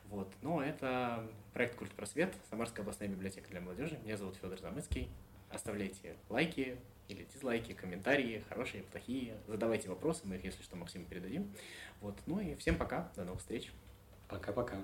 Вот, 0.06 0.32
но 0.42 0.64
это 0.64 1.30
проект 1.54 1.76
«Культ 1.76 1.92
просвет», 1.92 2.34
Самарская 2.50 2.84
областная 2.84 3.10
библиотека 3.10 3.50
для 3.50 3.60
молодежи. 3.60 4.00
Меня 4.04 4.16
зовут 4.16 4.38
Федор 4.38 4.58
Замыцкий. 4.60 5.10
Оставляйте 5.50 6.16
лайки 6.30 6.78
или 7.08 7.24
дизлайки, 7.34 7.74
комментарии, 7.74 8.44
хорошие, 8.50 8.84
плохие. 8.84 9.38
Задавайте 9.48 9.90
вопросы, 9.90 10.22
мы 10.26 10.36
их, 10.36 10.46
если 10.46 10.64
что, 10.64 10.76
Максиму 10.76 11.06
передадим. 11.06 11.54
Вот, 12.02 12.18
ну 12.26 12.40
и 12.40 12.56
всем 12.56 12.78
пока, 12.78 13.12
до 13.16 13.26
новых 13.26 13.42
встреч. 13.42 13.72
Пока-пока. 14.28 14.78